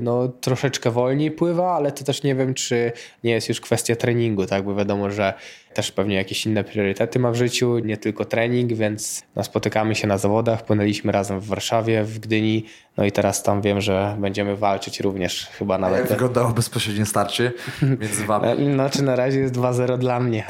[0.00, 2.92] no, troszeczkę wolniej pływa, ale to też nie wiem, czy
[3.24, 4.64] nie jest już kwestia treningu, tak?
[4.64, 5.34] Bo wiadomo, że
[5.74, 10.06] też pewnie jakieś inne priorytety ma w życiu, nie tylko trening, więc no, spotykamy się
[10.06, 10.64] na zawodach.
[10.64, 12.64] Płynęliśmy razem w Warszawie, w Gdyni,
[12.96, 16.08] no i teraz tam wiem, że będziemy walczyć również chyba Jak nawet.
[16.08, 17.52] wyglądało bezpośrednie starcie
[18.00, 18.48] między wami?
[18.48, 20.44] E, Znaczy na razie jest 2-0 dla mnie,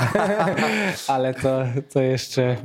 [1.09, 2.57] ale to, to jeszcze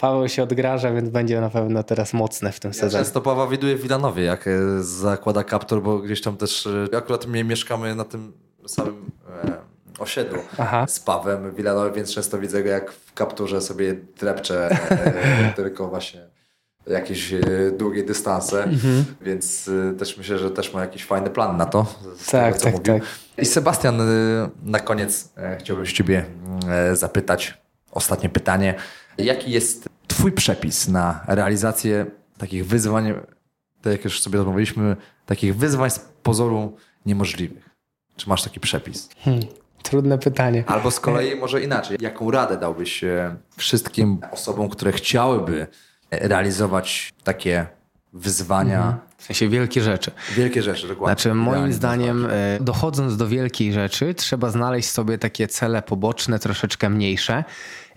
[0.00, 3.04] Paweł się odgraża, więc będzie na pewno teraz mocne w tym Ja sezonie.
[3.04, 4.50] często Pawła widuję w Wilanowie, jak e,
[4.82, 8.32] zakłada kaptur, bo gdzieś tam też, e, akurat my mieszkamy na tym
[8.66, 9.10] samym
[9.44, 9.56] e,
[9.98, 10.86] osiedlu Aha.
[10.88, 14.76] z Pawem w Wilanowie, więc często widzę go jak w kapturze sobie drepcze
[15.56, 16.20] tylko właśnie
[16.86, 17.34] jakieś
[17.78, 19.04] długie dystanse, Mhm.
[19.20, 21.86] więc też myślę, że też ma jakiś fajny plan na to.
[22.18, 22.94] Z Tak, tego, co tak, mówił.
[23.00, 23.08] tak.
[23.38, 24.00] I Sebastian,
[24.62, 25.28] na koniec
[25.58, 26.24] chciałbym ciebie
[26.92, 27.58] zapytać,
[27.92, 28.74] ostatnie pytanie.
[29.24, 32.06] Jaki jest twój przepis na realizację
[32.38, 33.14] takich wyzwań,
[33.82, 34.96] tak jak już sobie rozmawialiśmy,
[35.26, 37.70] takich wyzwań z pozoru niemożliwych?
[38.16, 39.08] Czy masz taki przepis?
[39.18, 39.42] Hmm.
[39.82, 40.64] Trudne pytanie.
[40.66, 41.96] Albo z kolei może inaczej.
[42.00, 45.66] Jaką radę dałbyś e, wszystkim osobom, które chciałyby
[46.10, 47.66] realizować takie
[48.12, 48.76] wyzwania?
[48.76, 48.98] Mhm.
[49.16, 50.10] W sensie wielkie rzeczy.
[50.36, 51.14] Wielkie rzeczy, dokładnie.
[51.14, 56.90] Znaczy, moim zdaniem, e, dochodząc do wielkiej rzeczy, trzeba znaleźć sobie takie cele poboczne, troszeczkę
[56.90, 57.44] mniejsze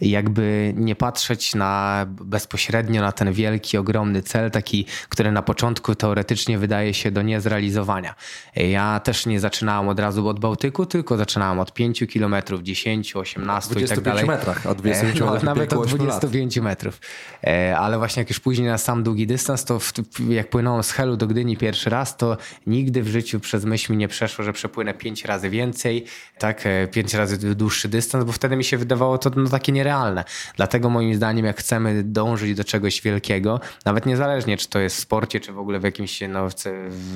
[0.10, 6.58] jakby nie patrzeć na bezpośrednio na ten wielki, ogromny cel, taki, który na początku teoretycznie
[6.58, 8.16] wydaje się do niezrealizowania.
[8.56, 13.80] Ja też nie zaczynałem od razu od Bałtyku, tylko zaczynałem od 5 kilometrów, 10, 18
[13.80, 14.26] i tak dalej.
[14.26, 16.66] metrach, od 25 e, no, Nawet od 25 lat.
[16.66, 16.99] metrów.
[17.78, 19.93] Ale właśnie jak już później na sam długi dystans, to w,
[20.30, 22.38] jak płynąłem z Helu do Gdyni pierwszy raz, to
[22.68, 26.06] nigdy w życiu przez myśl mi nie przeszło, że przepłynę 5 razy więcej,
[26.39, 29.93] tak, 5 e, razy dłuższy dystans, bo wtedy mi się wydawało to no, takie nierealne
[29.94, 30.24] realne.
[30.56, 35.00] Dlatego moim zdaniem, jak chcemy dążyć do czegoś wielkiego, nawet niezależnie, czy to jest w
[35.00, 36.54] sporcie, czy w ogóle w jakimś, no, w,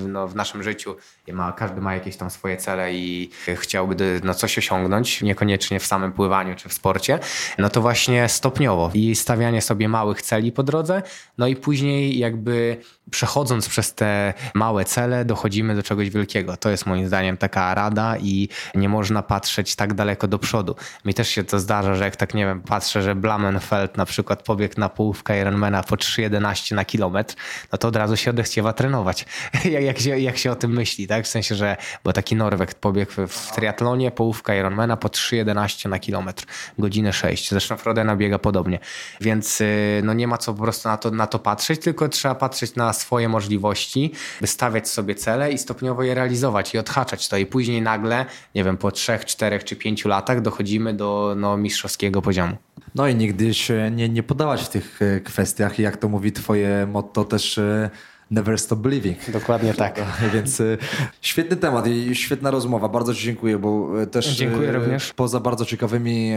[0.08, 0.96] no, w naszym życiu,
[1.34, 6.12] ma, każdy ma jakieś tam swoje cele i chciałby no, coś osiągnąć, niekoniecznie w samym
[6.12, 7.20] pływaniu czy w sporcie,
[7.58, 11.02] no to właśnie stopniowo i stawianie sobie małych celi po drodze,
[11.38, 12.78] no i później jakby
[13.12, 16.58] przechodząc przez te małe cele, dochodzimy do czegoś wielkiego.
[16.58, 20.76] To jest moim zdaniem taka rada i nie można patrzeć tak daleko do przodu.
[21.06, 24.44] Mi też się to zdarza, że jak tak nie wiem, patrzę, że Blamenfeld na przykład
[24.44, 27.36] pobiegł na połówkę Ironmana po 3,11 na kilometr,
[27.72, 29.26] no to od razu się odechciewa trenować.
[29.90, 31.26] jak, się, jak się o tym myśli, tak?
[31.26, 36.46] W sensie, że bo taki Norweg pobiegł w triatlonie, połówka Ironmana po 3,11 na kilometr,
[36.80, 37.50] godzinę 6.
[37.50, 38.80] Zresztą Frodena biega podobnie.
[39.22, 42.36] Więc y, no nie ma co po prostu na to, na to patrzeć, tylko trzeba
[42.36, 44.12] patrzeć na swoje możliwości,
[44.42, 47.38] wystawiać sobie cele i stopniowo je realizować i odhaczać to.
[47.38, 48.26] I później nagle,
[48.56, 52.47] nie wiem, po trzech, czterech czy pięciu latach dochodzimy do no, mistrzowskiego poziomu.
[52.96, 55.80] No i nigdy się nie, nie podawać w tych e, kwestiach.
[55.80, 57.90] Jak to mówi twoje motto też e,
[58.32, 59.32] Never Stop Believing.
[59.32, 60.02] Dokładnie tak.
[60.34, 60.78] Więc e,
[61.22, 62.90] świetny temat i świetna rozmowa.
[62.90, 65.14] Bardzo Ci dziękuję, bo też Dziękuję również.
[65.14, 66.32] poza bardzo ciekawymi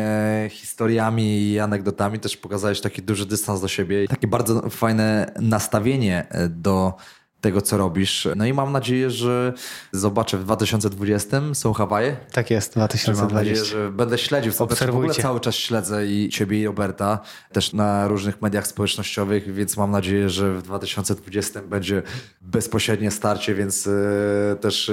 [0.50, 4.08] historiami i anegdotami też pokazałeś taki duży dystans do siebie.
[4.08, 6.94] Takie bardzo fajne nastawienie do
[7.40, 8.28] tego, co robisz.
[8.36, 9.52] No i mam nadzieję, że
[9.92, 12.16] zobaczę w 2020 są Hawaje.
[12.32, 13.24] Tak jest, 2020.
[13.24, 14.52] Mam nadzieję, że będę śledził.
[14.58, 14.92] Obserwujcie.
[14.92, 17.18] W ogóle cały czas śledzę i ciebie i Roberta
[17.52, 22.02] też na różnych mediach społecznościowych, więc mam nadzieję, że w 2020 będzie
[22.40, 24.92] bezpośrednie starcie, więc e, też e,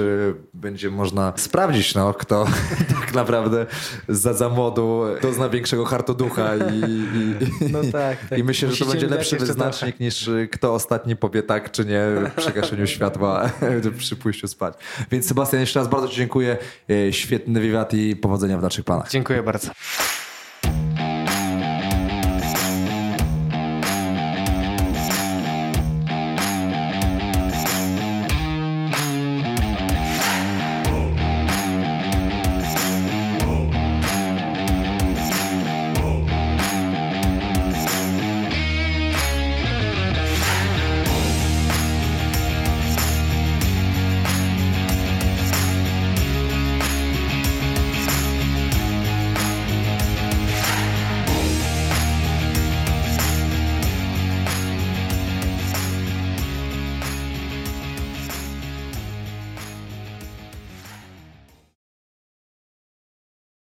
[0.54, 2.46] będzie można sprawdzić, no, kto
[3.00, 3.66] tak naprawdę
[4.08, 6.78] za, za młodu to zna większego hartoducha i,
[7.18, 8.38] i, no tak, tak.
[8.38, 12.02] i myślę, że to będzie lepszy wyznacznik niż kto ostatni powie tak czy nie
[12.38, 13.50] przy światła
[13.98, 14.74] przy pójściu spać.
[15.10, 16.56] Więc Sebastian, jeszcze raz bardzo Ci dziękuję.
[16.90, 19.10] E, świetny wywiad i powodzenia w dalszych planach.
[19.10, 19.70] Dziękuję bardzo.